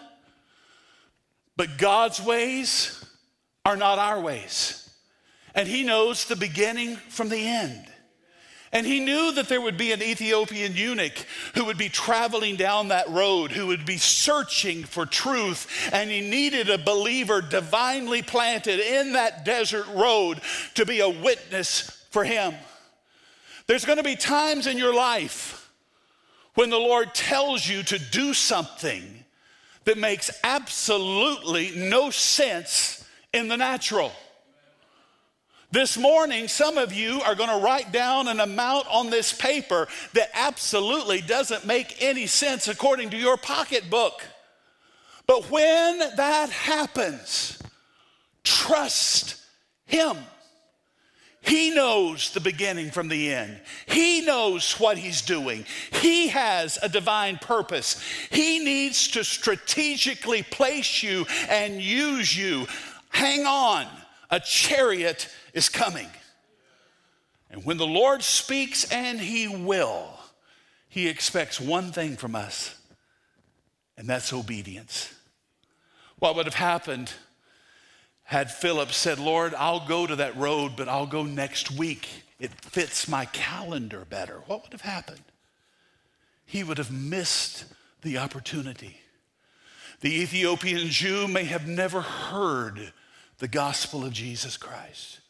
But 1.56 1.78
God's 1.78 2.20
ways 2.20 3.02
are 3.64 3.76
not 3.76 3.98
our 3.98 4.20
ways. 4.20 4.90
And 5.54 5.66
He 5.66 5.82
knows 5.82 6.26
the 6.26 6.36
beginning 6.36 6.96
from 6.96 7.28
the 7.28 7.46
end. 7.46 7.86
And 8.72 8.86
he 8.86 9.00
knew 9.00 9.32
that 9.32 9.48
there 9.48 9.60
would 9.60 9.76
be 9.76 9.90
an 9.90 10.00
Ethiopian 10.00 10.76
eunuch 10.76 11.26
who 11.54 11.64
would 11.64 11.78
be 11.78 11.88
traveling 11.88 12.54
down 12.54 12.88
that 12.88 13.08
road, 13.08 13.50
who 13.50 13.66
would 13.66 13.84
be 13.84 13.96
searching 13.96 14.84
for 14.84 15.04
truth. 15.06 15.90
And 15.92 16.08
he 16.08 16.20
needed 16.20 16.70
a 16.70 16.78
believer 16.78 17.40
divinely 17.40 18.22
planted 18.22 18.78
in 18.78 19.14
that 19.14 19.44
desert 19.44 19.86
road 19.88 20.40
to 20.74 20.86
be 20.86 21.00
a 21.00 21.08
witness 21.08 22.06
for 22.10 22.22
him. 22.22 22.54
There's 23.66 23.84
going 23.84 23.98
to 23.98 24.04
be 24.04 24.16
times 24.16 24.68
in 24.68 24.78
your 24.78 24.94
life 24.94 25.72
when 26.54 26.70
the 26.70 26.78
Lord 26.78 27.12
tells 27.12 27.66
you 27.68 27.82
to 27.84 27.98
do 27.98 28.34
something 28.34 29.24
that 29.84 29.98
makes 29.98 30.30
absolutely 30.44 31.72
no 31.74 32.10
sense 32.10 33.04
in 33.32 33.48
the 33.48 33.56
natural. 33.56 34.12
This 35.72 35.96
morning, 35.96 36.48
some 36.48 36.78
of 36.78 36.92
you 36.92 37.20
are 37.20 37.36
going 37.36 37.48
to 37.48 37.64
write 37.64 37.92
down 37.92 38.26
an 38.26 38.40
amount 38.40 38.88
on 38.88 39.08
this 39.08 39.32
paper 39.32 39.86
that 40.14 40.30
absolutely 40.34 41.20
doesn't 41.20 41.64
make 41.64 42.02
any 42.02 42.26
sense 42.26 42.66
according 42.66 43.10
to 43.10 43.16
your 43.16 43.36
pocketbook. 43.36 44.20
But 45.28 45.48
when 45.48 45.98
that 46.16 46.50
happens, 46.50 47.62
trust 48.42 49.36
Him. 49.86 50.16
He 51.40 51.70
knows 51.70 52.32
the 52.32 52.40
beginning 52.40 52.90
from 52.90 53.06
the 53.06 53.32
end. 53.32 53.60
He 53.86 54.20
knows 54.22 54.72
what 54.78 54.98
he's 54.98 55.22
doing. 55.22 55.64
He 55.92 56.28
has 56.28 56.78
a 56.82 56.88
divine 56.88 57.38
purpose. 57.38 58.02
He 58.30 58.58
needs 58.58 59.08
to 59.08 59.24
strategically 59.24 60.42
place 60.42 61.02
you 61.02 61.26
and 61.48 61.80
use 61.80 62.36
you. 62.36 62.66
Hang 63.08 63.46
on. 63.46 63.86
A 64.30 64.38
chariot 64.38 65.28
is 65.52 65.68
coming. 65.68 66.08
And 67.50 67.64
when 67.64 67.76
the 67.76 67.86
Lord 67.86 68.22
speaks, 68.22 68.90
and 68.92 69.20
He 69.20 69.48
will, 69.48 70.08
He 70.88 71.08
expects 71.08 71.60
one 71.60 71.92
thing 71.92 72.16
from 72.16 72.34
us, 72.34 72.74
and 73.96 74.08
that's 74.08 74.32
obedience. 74.32 75.12
What 76.18 76.36
would 76.36 76.46
have 76.46 76.54
happened 76.54 77.12
had 78.22 78.50
Philip 78.50 78.92
said, 78.92 79.18
Lord, 79.18 79.54
I'll 79.54 79.86
go 79.88 80.06
to 80.06 80.16
that 80.16 80.36
road, 80.36 80.72
but 80.76 80.88
I'll 80.88 81.06
go 81.06 81.24
next 81.24 81.72
week? 81.72 82.08
It 82.38 82.52
fits 82.64 83.08
my 83.08 83.24
calendar 83.26 84.06
better. 84.08 84.42
What 84.46 84.62
would 84.62 84.72
have 84.72 84.82
happened? 84.82 85.22
He 86.46 86.62
would 86.62 86.78
have 86.78 86.92
missed 86.92 87.64
the 88.02 88.18
opportunity. 88.18 88.96
The 90.00 90.22
Ethiopian 90.22 90.88
Jew 90.88 91.28
may 91.28 91.44
have 91.44 91.66
never 91.66 92.00
heard 92.00 92.92
the 93.38 93.48
gospel 93.48 94.04
of 94.04 94.12
Jesus 94.12 94.56
Christ. 94.56 95.20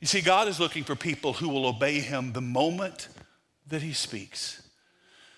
You 0.00 0.06
see, 0.06 0.20
God 0.20 0.48
is 0.48 0.60
looking 0.60 0.84
for 0.84 0.94
people 0.94 1.32
who 1.32 1.48
will 1.48 1.66
obey 1.66 2.00
him 2.00 2.32
the 2.32 2.40
moment 2.40 3.08
that 3.68 3.82
he 3.82 3.92
speaks. 3.92 4.62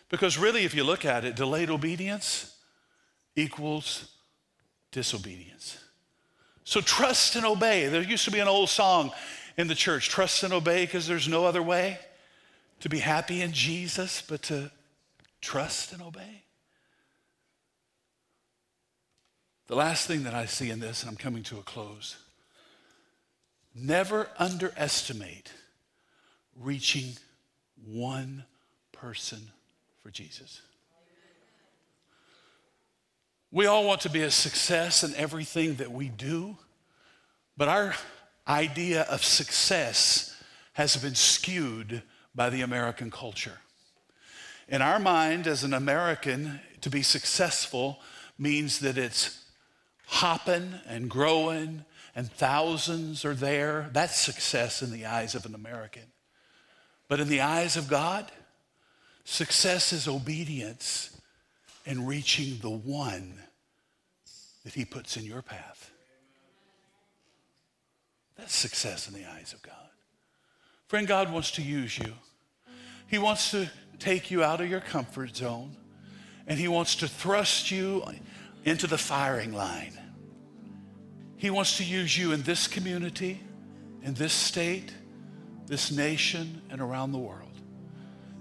Because 0.09 0.39
really, 0.39 0.65
if 0.65 0.75
you 0.75 0.85
look 0.85 1.05
at 1.05 1.25
it, 1.25 1.37
delayed 1.37 1.71
obedience 1.71 2.57
equals 3.37 4.09
disobedience. 4.91 5.79
So 6.65 6.81
trust 6.81 7.37
and 7.37 7.47
obey. 7.47 7.87
There 7.87 8.03
used 8.03 8.25
to 8.25 8.31
be 8.31 8.41
an 8.41 8.49
old 8.49 8.69
song 8.69 9.13
in 9.57 9.69
the 9.69 9.75
church 9.75 10.09
trust 10.09 10.43
and 10.43 10.53
obey 10.53 10.85
because 10.85 11.07
there's 11.07 11.29
no 11.29 11.45
other 11.45 11.63
way 11.63 11.99
to 12.81 12.89
be 12.89 12.99
happy 12.99 13.43
in 13.43 13.53
Jesus 13.53 14.23
but 14.23 14.43
to 14.43 14.71
trust 15.41 15.93
and 15.93 16.03
obey. 16.03 16.43
The 19.67 19.77
last 19.77 20.07
thing 20.07 20.25
that 20.25 20.35
I 20.35 20.47
see 20.47 20.71
in 20.71 20.81
this, 20.81 21.03
and 21.03 21.11
I'm 21.11 21.17
coming 21.17 21.43
to 21.45 21.59
a 21.59 21.63
close 21.63 22.17
Never 23.81 24.29
underestimate 24.39 25.53
reaching 26.57 27.17
one 27.85 28.45
person 28.93 29.39
for 30.03 30.11
Jesus. 30.11 30.63
We 33.51 33.67
all 33.67 33.87
want 33.87 34.03
to 34.03 34.11
be 34.11 34.23
a 34.23 34.31
success 34.31 35.05
in 35.05 35.15
everything 35.15 35.77
that 35.77 35.93
we 35.93 36.09
do, 36.09 36.59
but 37.57 37.69
our 37.69 37.95
idea 38.47 39.03
of 39.03 39.25
success 39.25 40.37
has 40.75 40.97
been 40.97 41.15
skewed 41.15 42.03
by 42.35 42.51
the 42.51 42.63
American 42.63 43.11
culture. 43.11 43.59
In 44.69 44.83
our 44.83 44.99
mind, 44.99 45.47
as 45.47 45.65
an 45.65 45.73
American, 45.73 46.61
to 46.83 46.91
be 46.91 47.03
successful 47.03 48.01
means 48.39 48.81
that 48.81 48.99
it's 48.99 49.45
hopping 50.07 50.75
and 50.87 51.09
growing 51.09 51.85
and 52.19 52.29
thousands 52.33 53.25
are 53.25 53.33
there. 53.33 53.91
That's 53.93 54.19
success 54.19 54.83
in 54.83 54.91
the 54.91 55.07
eyes 55.07 55.37
of 55.37 55.47
an 55.47 55.55
American. 55.55 56.03
But 57.07 57.21
in 57.21 57.29
the 57.29 57.43
eyes 57.43 57.77
of 57.77 57.87
God, 57.87 58.29
success 59.23 59.93
is 59.93 60.09
obedience 60.09 61.17
and 61.87 62.09
reaching 62.09 62.59
the 62.59 62.71
one 62.71 63.41
that 64.65 64.75
He 64.75 64.85
puts 64.85 65.17
in 65.17 65.27
your 65.27 65.43
path. 65.43 65.93
That's 68.37 68.53
success 68.53 69.07
in 69.07 69.15
the 69.15 69.25
eyes 69.25 69.53
of 69.53 69.63
God. 69.63 69.75
Friend, 70.89 71.07
God 71.07 71.33
wants 71.33 71.53
to 71.53 71.63
use 71.63 71.97
you. 71.97 72.15
He 73.07 73.19
wants 73.19 73.53
to 73.53 73.71
take 74.01 74.29
you 74.29 74.43
out 74.43 74.61
of 74.61 74.69
your 74.69 74.81
comfort 74.81 75.37
zone 75.37 75.77
and 76.49 76.59
He 76.59 76.67
wants 76.67 76.97
to 76.97 77.07
thrust 77.07 77.71
you 77.71 78.03
into 78.65 78.89
the 78.89 78.99
firing 78.99 79.53
line. 79.53 79.97
He 81.39 81.51
wants 81.51 81.77
to 81.77 81.85
use 81.85 82.19
you 82.19 82.33
in 82.33 82.43
this 82.43 82.67
community, 82.67 83.41
in 84.03 84.15
this 84.15 84.33
state, 84.33 84.93
this 85.67 85.93
nation, 85.93 86.61
and 86.69 86.81
around 86.81 87.13
the 87.13 87.19
world. 87.19 87.49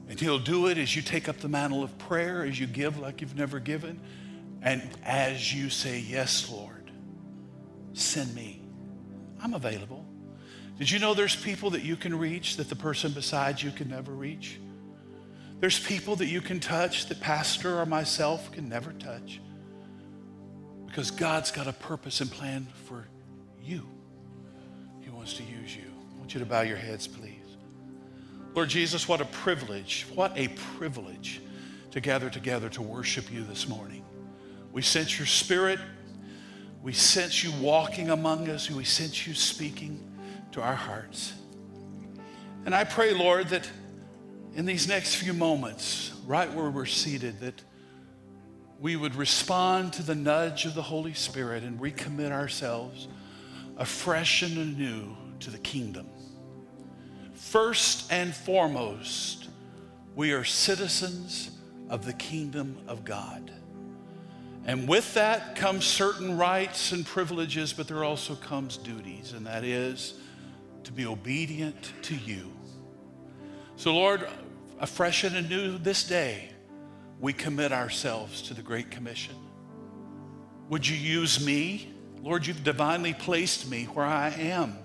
And 0.10 0.20
He'll 0.20 0.40
do 0.40 0.66
it 0.66 0.80
as 0.80 0.96
you 0.96 1.04
take 1.04 1.30
up 1.30 1.38
the 1.38 1.48
mantle 1.48 1.84
of 1.84 1.96
prayer, 2.00 2.44
as 2.44 2.60
you 2.60 2.66
give 2.66 2.98
like 2.98 3.22
you've 3.22 3.36
never 3.36 3.60
given, 3.60 4.02
and 4.64 4.82
as 5.04 5.54
you 5.54 5.70
say, 5.70 6.00
Yes, 6.00 6.50
Lord, 6.50 6.92
send 7.94 8.34
me. 8.34 8.62
I'm 9.40 9.54
available. 9.54 10.04
Did 10.80 10.90
you 10.90 10.98
know 10.98 11.14
there's 11.14 11.36
people 11.36 11.70
that 11.72 11.84
you 11.84 11.96
can 11.96 12.18
reach 12.18 12.58
that 12.58 12.68
the 12.68 12.76
person 12.76 13.12
beside 13.12 13.62
you 13.62 13.70
can 13.70 13.90
never 13.90 14.12
reach? 14.12 14.60
There's 15.60 15.80
people 15.80 16.16
that 16.16 16.28
you 16.28 16.42
can 16.42 16.60
touch 16.60 17.08
that 17.08 17.20
Pastor 17.20 17.80
or 17.80 17.86
myself 17.86 18.52
can 18.52 18.70
never 18.70 18.92
touch 18.94 19.40
because 20.98 21.12
God's 21.12 21.52
got 21.52 21.68
a 21.68 21.74
purpose 21.74 22.22
and 22.22 22.32
plan 22.32 22.66
for 22.86 23.06
you. 23.62 23.86
He 25.02 25.12
wants 25.12 25.36
to 25.36 25.44
use 25.44 25.76
you. 25.76 25.84
I 26.16 26.18
want 26.18 26.34
you 26.34 26.40
to 26.40 26.46
bow 26.48 26.62
your 26.62 26.78
heads, 26.78 27.06
please. 27.06 27.58
Lord 28.56 28.70
Jesus, 28.70 29.08
what 29.08 29.22
a 29.22 29.26
privilege, 29.26 30.08
what 30.16 30.36
a 30.36 30.48
privilege 30.80 31.40
to 31.92 32.02
gather 32.02 32.32
together 32.32 32.68
to 32.70 32.82
worship 32.82 33.32
you 33.32 33.44
this 33.44 33.70
morning. 33.70 34.04
We 34.72 34.82
sense 34.82 35.20
your 35.20 35.28
spirit. 35.28 35.78
We 36.82 36.94
sense 36.94 37.44
you 37.44 37.52
walking 37.62 38.10
among 38.10 38.50
us. 38.50 38.72
We 38.72 38.84
sense 38.84 39.28
you 39.28 39.36
speaking 39.36 40.04
to 40.54 40.64
our 40.64 40.74
hearts. 40.74 41.34
And 42.66 42.74
I 42.74 42.86
pray, 42.86 43.14
Lord, 43.14 43.50
that 43.50 43.70
in 44.56 44.66
these 44.66 44.88
next 44.88 45.18
few 45.18 45.34
moments, 45.34 46.12
right 46.26 46.52
where 46.52 46.72
we're 46.72 46.86
seated, 46.88 47.40
that 47.42 47.62
we 48.80 48.96
would 48.96 49.16
respond 49.16 49.94
to 49.94 50.04
the 50.04 50.16
nudge 50.16 50.66
of 50.66 50.76
the 50.76 50.82
Holy 50.82 51.14
Spirit 51.14 51.64
and 51.64 51.80
recommit 51.80 52.32
ourselves 52.32 53.08
afresh 53.78 54.42
and 54.42 54.58
anew 54.58 55.16
to 55.40 55.50
the 55.50 55.58
kingdom. 55.58 56.08
First 57.34 58.12
and 58.12 58.34
foremost, 58.34 59.50
we 60.16 60.32
are 60.34 60.44
citizens 60.44 61.52
of 61.90 62.06
the 62.06 62.14
kingdom 62.14 62.78
of 62.88 63.06
God. 63.06 63.52
And 64.66 64.88
with 64.88 65.14
that 65.14 65.56
comes 65.56 65.86
certain 65.86 66.38
rights 66.38 66.92
and 66.92 67.06
privileges, 67.06 67.72
but 67.72 67.88
there 67.88 68.04
also 68.04 68.36
comes 68.36 68.78
duties, 68.78 69.34
and 69.34 69.46
that 69.48 69.64
is 69.64 70.16
to 70.84 70.92
be 70.92 71.06
obedient 71.06 71.94
to 72.04 72.16
you. 72.16 72.52
So, 73.78 73.94
Lord, 73.94 74.28
afresh 74.80 75.24
and 75.24 75.36
anew 75.36 75.78
this 75.78 76.04
day, 76.04 76.50
we 77.20 77.34
commit 77.34 77.72
ourselves 77.72 78.42
to 78.44 78.54
the 78.54 78.62
Great 78.62 78.92
Commission. 78.92 79.36
Would 80.70 80.88
you 80.88 80.96
use 80.96 81.44
me? 81.44 81.94
Lord, 82.22 82.46
you've 82.46 82.64
divinely 82.64 83.14
placed 83.14 83.70
me 83.70 83.86
where 83.86 84.06
I 84.06 84.30
am. 84.30 84.78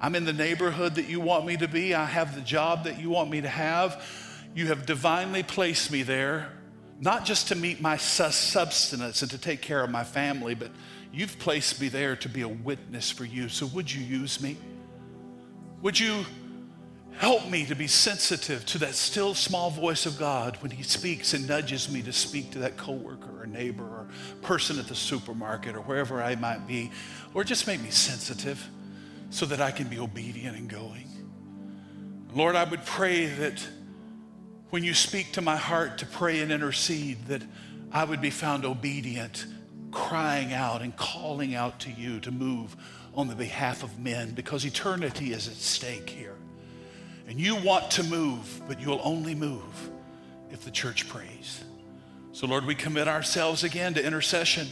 I'm 0.00 0.14
in 0.14 0.24
the 0.24 0.32
neighborhood 0.32 0.96
that 0.96 1.08
you 1.08 1.20
want 1.20 1.46
me 1.46 1.56
to 1.56 1.68
be. 1.68 1.94
I 1.94 2.04
have 2.04 2.34
the 2.34 2.40
job 2.40 2.84
that 2.84 3.00
you 3.00 3.10
want 3.10 3.30
me 3.30 3.40
to 3.40 3.48
have. 3.48 4.04
You 4.54 4.66
have 4.68 4.86
divinely 4.86 5.42
placed 5.42 5.90
me 5.90 6.02
there, 6.02 6.52
not 7.00 7.24
just 7.24 7.48
to 7.48 7.54
meet 7.54 7.80
my 7.80 7.96
substance 7.96 9.22
and 9.22 9.30
to 9.30 9.38
take 9.38 9.62
care 9.62 9.82
of 9.82 9.90
my 9.90 10.04
family, 10.04 10.54
but 10.54 10.70
you've 11.12 11.38
placed 11.38 11.80
me 11.80 11.88
there 11.88 12.16
to 12.16 12.28
be 12.28 12.42
a 12.42 12.48
witness 12.48 13.10
for 13.10 13.24
you. 13.24 13.48
So 13.48 13.66
would 13.66 13.92
you 13.92 14.04
use 14.04 14.40
me? 14.40 14.56
Would 15.82 15.98
you 15.98 16.24
help 17.18 17.48
me 17.50 17.66
to 17.66 17.74
be 17.74 17.88
sensitive 17.88 18.64
to 18.64 18.78
that 18.78 18.94
still 18.94 19.34
small 19.34 19.70
voice 19.70 20.06
of 20.06 20.16
God 20.18 20.56
when 20.60 20.70
he 20.70 20.84
speaks 20.84 21.34
and 21.34 21.48
nudges 21.48 21.90
me 21.90 22.00
to 22.02 22.12
speak 22.12 22.52
to 22.52 22.60
that 22.60 22.76
coworker 22.76 23.42
or 23.42 23.46
neighbor 23.46 23.82
or 23.82 24.08
person 24.40 24.78
at 24.78 24.86
the 24.86 24.94
supermarket 24.94 25.74
or 25.74 25.80
wherever 25.80 26.22
I 26.22 26.36
might 26.36 26.66
be? 26.68 26.92
Or 27.34 27.42
just 27.42 27.66
make 27.66 27.82
me 27.82 27.90
sensitive 27.90 28.64
so 29.30 29.46
that 29.46 29.60
I 29.60 29.72
can 29.72 29.88
be 29.88 29.98
obedient 29.98 30.56
and 30.56 30.70
going. 30.70 31.08
Lord, 32.32 32.54
I 32.54 32.62
would 32.62 32.84
pray 32.84 33.26
that 33.26 33.66
when 34.70 34.84
you 34.84 34.94
speak 34.94 35.32
to 35.32 35.40
my 35.40 35.56
heart 35.56 35.98
to 35.98 36.06
pray 36.06 36.40
and 36.40 36.52
intercede, 36.52 37.26
that 37.26 37.42
I 37.90 38.04
would 38.04 38.20
be 38.20 38.30
found 38.30 38.64
obedient, 38.64 39.44
crying 39.90 40.52
out 40.52 40.82
and 40.82 40.94
calling 40.96 41.56
out 41.56 41.80
to 41.80 41.90
you 41.90 42.20
to 42.20 42.30
move 42.30 42.76
on 43.14 43.26
the 43.26 43.34
behalf 43.34 43.82
of 43.82 43.98
men 43.98 44.32
because 44.32 44.64
eternity 44.64 45.32
is 45.32 45.48
at 45.48 45.54
stake 45.54 46.08
here. 46.08 46.36
And 47.28 47.38
you 47.38 47.56
want 47.56 47.90
to 47.92 48.02
move, 48.02 48.62
but 48.66 48.80
you'll 48.80 49.02
only 49.04 49.34
move 49.34 49.90
if 50.50 50.64
the 50.64 50.70
church 50.70 51.08
prays. 51.08 51.62
So, 52.32 52.46
Lord, 52.46 52.64
we 52.64 52.74
commit 52.74 53.06
ourselves 53.06 53.64
again 53.64 53.94
to 53.94 54.04
intercession. 54.04 54.66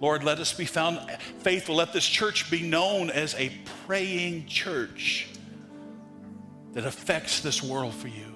Lord, 0.00 0.24
let 0.24 0.38
us 0.38 0.54
be 0.54 0.64
found 0.64 0.98
faithful. 1.40 1.74
Let 1.74 1.92
this 1.92 2.06
church 2.06 2.50
be 2.50 2.62
known 2.62 3.10
as 3.10 3.34
a 3.34 3.52
praying 3.86 4.46
church 4.46 5.28
that 6.72 6.86
affects 6.86 7.40
this 7.40 7.62
world 7.62 7.92
for 7.92 8.08
you. 8.08 8.32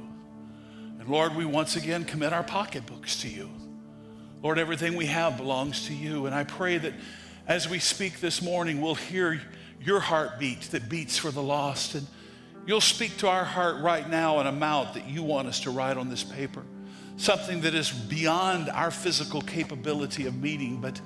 And 0.98 1.08
Lord, 1.08 1.34
we 1.34 1.46
once 1.46 1.76
again 1.76 2.04
commit 2.04 2.32
our 2.32 2.42
pocketbooks 2.42 3.22
to 3.22 3.28
you. 3.28 3.48
Lord, 4.42 4.58
everything 4.58 4.96
we 4.96 5.06
have 5.06 5.38
belongs 5.38 5.86
to 5.86 5.94
you. 5.94 6.26
And 6.26 6.34
I 6.34 6.44
pray 6.44 6.76
that 6.76 6.92
as 7.46 7.68
we 7.68 7.78
speak 7.78 8.20
this 8.20 8.42
morning, 8.42 8.82
we'll 8.82 8.96
hear 8.96 9.40
your 9.80 10.00
heartbeat 10.00 10.60
that 10.72 10.90
beats 10.90 11.16
for 11.16 11.30
the 11.30 11.42
lost. 11.42 11.94
And 11.94 12.06
you'll 12.66 12.80
speak 12.80 13.16
to 13.18 13.28
our 13.28 13.44
heart 13.44 13.80
right 13.80 14.08
now 14.08 14.38
an 14.38 14.46
amount 14.46 14.94
that 14.94 15.08
you 15.08 15.22
want 15.22 15.48
us 15.48 15.60
to 15.60 15.70
write 15.70 15.96
on 15.96 16.08
this 16.08 16.22
paper. 16.22 16.62
Something 17.16 17.60
that 17.62 17.74
is 17.74 17.90
beyond 17.90 18.68
our 18.70 18.90
physical 18.90 19.42
capability 19.42 20.26
of 20.26 20.36
meeting, 20.36 20.80
but 20.80 21.00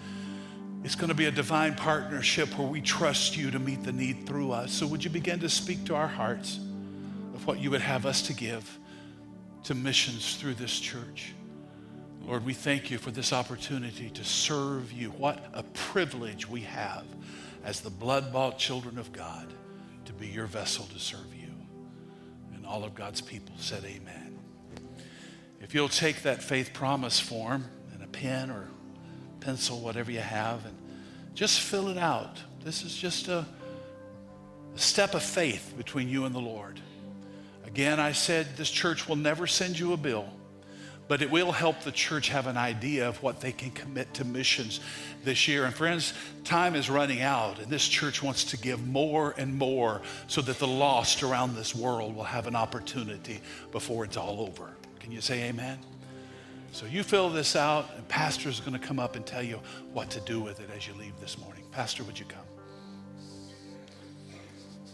it's 0.85 0.95
going 0.95 1.09
to 1.09 1.15
be 1.15 1.27
a 1.27 1.33
divine 1.33 1.75
partnership 1.75 2.57
where 2.59 2.69
we 2.69 2.81
trust 2.81 3.37
you 3.37 3.51
to 3.51 3.59
meet 3.59 3.83
the 3.83 3.93
need 3.93 4.27
through 4.27 4.53
us. 4.53 4.73
So, 4.73 4.87
would 4.87 5.03
you 5.03 5.11
begin 5.11 5.41
to 5.41 5.49
speak 5.49 5.85
to 5.87 5.95
our 5.97 6.07
hearts 6.07 6.61
of 7.35 7.47
what 7.47 7.59
you 7.59 7.71
would 7.73 7.81
have 7.81 8.07
us 8.07 8.23
to 8.29 8.33
give 8.33 8.79
to 9.65 9.75
missions 9.75 10.37
through 10.37 10.55
this 10.55 10.79
church? 10.79 11.35
Lord, 12.25 12.45
we 12.45 12.55
thank 12.55 12.91
you 12.91 12.99
for 12.99 13.11
this 13.11 13.33
opportunity 13.33 14.11
to 14.11 14.25
serve 14.25 14.93
you. 14.93 15.11
What 15.11 15.45
a 15.53 15.63
privilege 15.63 16.49
we 16.49 16.63
have 16.63 17.05
as 17.65 17.81
the 17.81 17.91
blood 17.91 18.33
bought 18.33 18.59
children 18.59 18.99
of 18.99 19.13
God 19.13 19.53
to 20.07 20.13
be 20.13 20.27
your 20.29 20.47
vessel 20.47 20.87
to 20.87 20.99
serve 20.99 21.35
you. 21.35 21.36
All 22.67 22.85
of 22.85 22.95
God's 22.95 23.21
people 23.21 23.55
said, 23.59 23.85
Amen. 23.85 24.39
If 25.61 25.75
you'll 25.75 25.89
take 25.89 26.23
that 26.23 26.43
faith 26.43 26.73
promise 26.73 27.19
form 27.19 27.65
and 27.93 28.03
a 28.03 28.07
pen 28.07 28.51
or 28.51 28.69
pencil, 29.41 29.81
whatever 29.81 30.11
you 30.11 30.21
have, 30.21 30.65
and 30.65 30.77
just 31.35 31.61
fill 31.61 31.89
it 31.89 31.99
out. 31.99 32.39
This 32.65 32.83
is 32.83 32.97
just 32.97 33.29
a, 33.29 33.47
a 34.75 34.79
step 34.79 35.15
of 35.15 35.23
faith 35.23 35.75
between 35.77 36.09
you 36.09 36.25
and 36.25 36.35
the 36.35 36.41
Lord. 36.41 36.81
Again, 37.65 38.01
I 38.01 38.13
said 38.13 38.57
this 38.57 38.71
church 38.71 39.09
will 39.09 39.17
never 39.17 39.47
send 39.47 39.79
you 39.79 39.93
a 39.93 39.97
bill, 39.97 40.29
but 41.09 41.23
it 41.23 41.31
will 41.31 41.53
help 41.53 41.81
the 41.83 41.93
church 41.93 42.29
have 42.29 42.47
an 42.47 42.57
idea 42.57 43.09
of 43.09 43.23
what 43.23 43.41
they 43.41 43.53
can 43.53 43.71
commit 43.71 44.13
to 44.15 44.25
missions 44.25 44.81
this 45.25 45.47
year. 45.47 45.65
And 45.65 45.75
friends, 45.75 46.13
time 46.45 46.75
is 46.75 46.91
running 46.91 47.23
out, 47.23 47.59
and 47.59 47.71
this 47.71 47.87
church 47.87 48.23
wants 48.23 48.45
to 48.45 48.57
give 48.57 48.87
more 48.87 49.35
and 49.37 49.57
more 49.57 50.03
so 50.27 50.41
that 50.43 50.59
the 50.59 50.67
lost 50.67 51.23
around 51.23 51.55
this 51.55 51.75
world 51.75 52.15
will 52.15 52.25
have 52.25 52.47
an 52.47 52.57
opportunity 52.57 53.41
before 53.73 54.05
it's 54.05 54.17
all 54.17 54.41
over. 54.41 54.71
Can 55.01 55.13
you 55.13 55.21
say 55.21 55.45
amen? 55.45 55.79
So 56.73 56.87
you 56.87 57.03
fill 57.03 57.31
this 57.31 57.57
out, 57.57 57.91
and 57.97 58.07
Pastor 58.09 58.49
is 58.49 58.61
going 58.61 58.79
to 58.79 58.87
come 58.87 58.99
up 58.99 59.17
and 59.17 59.25
tell 59.25 59.43
you 59.43 59.61
what 59.93 60.11
to 60.11 60.21
do 60.21 60.41
with 60.41 60.61
it 60.61 60.69
as 60.77 60.87
you 60.87 60.95
leave 60.95 61.19
this 61.21 61.39
morning. 61.39 61.63
Pastor, 61.73 62.05
would 62.05 62.19
you 62.19 62.27
come? 62.27 62.46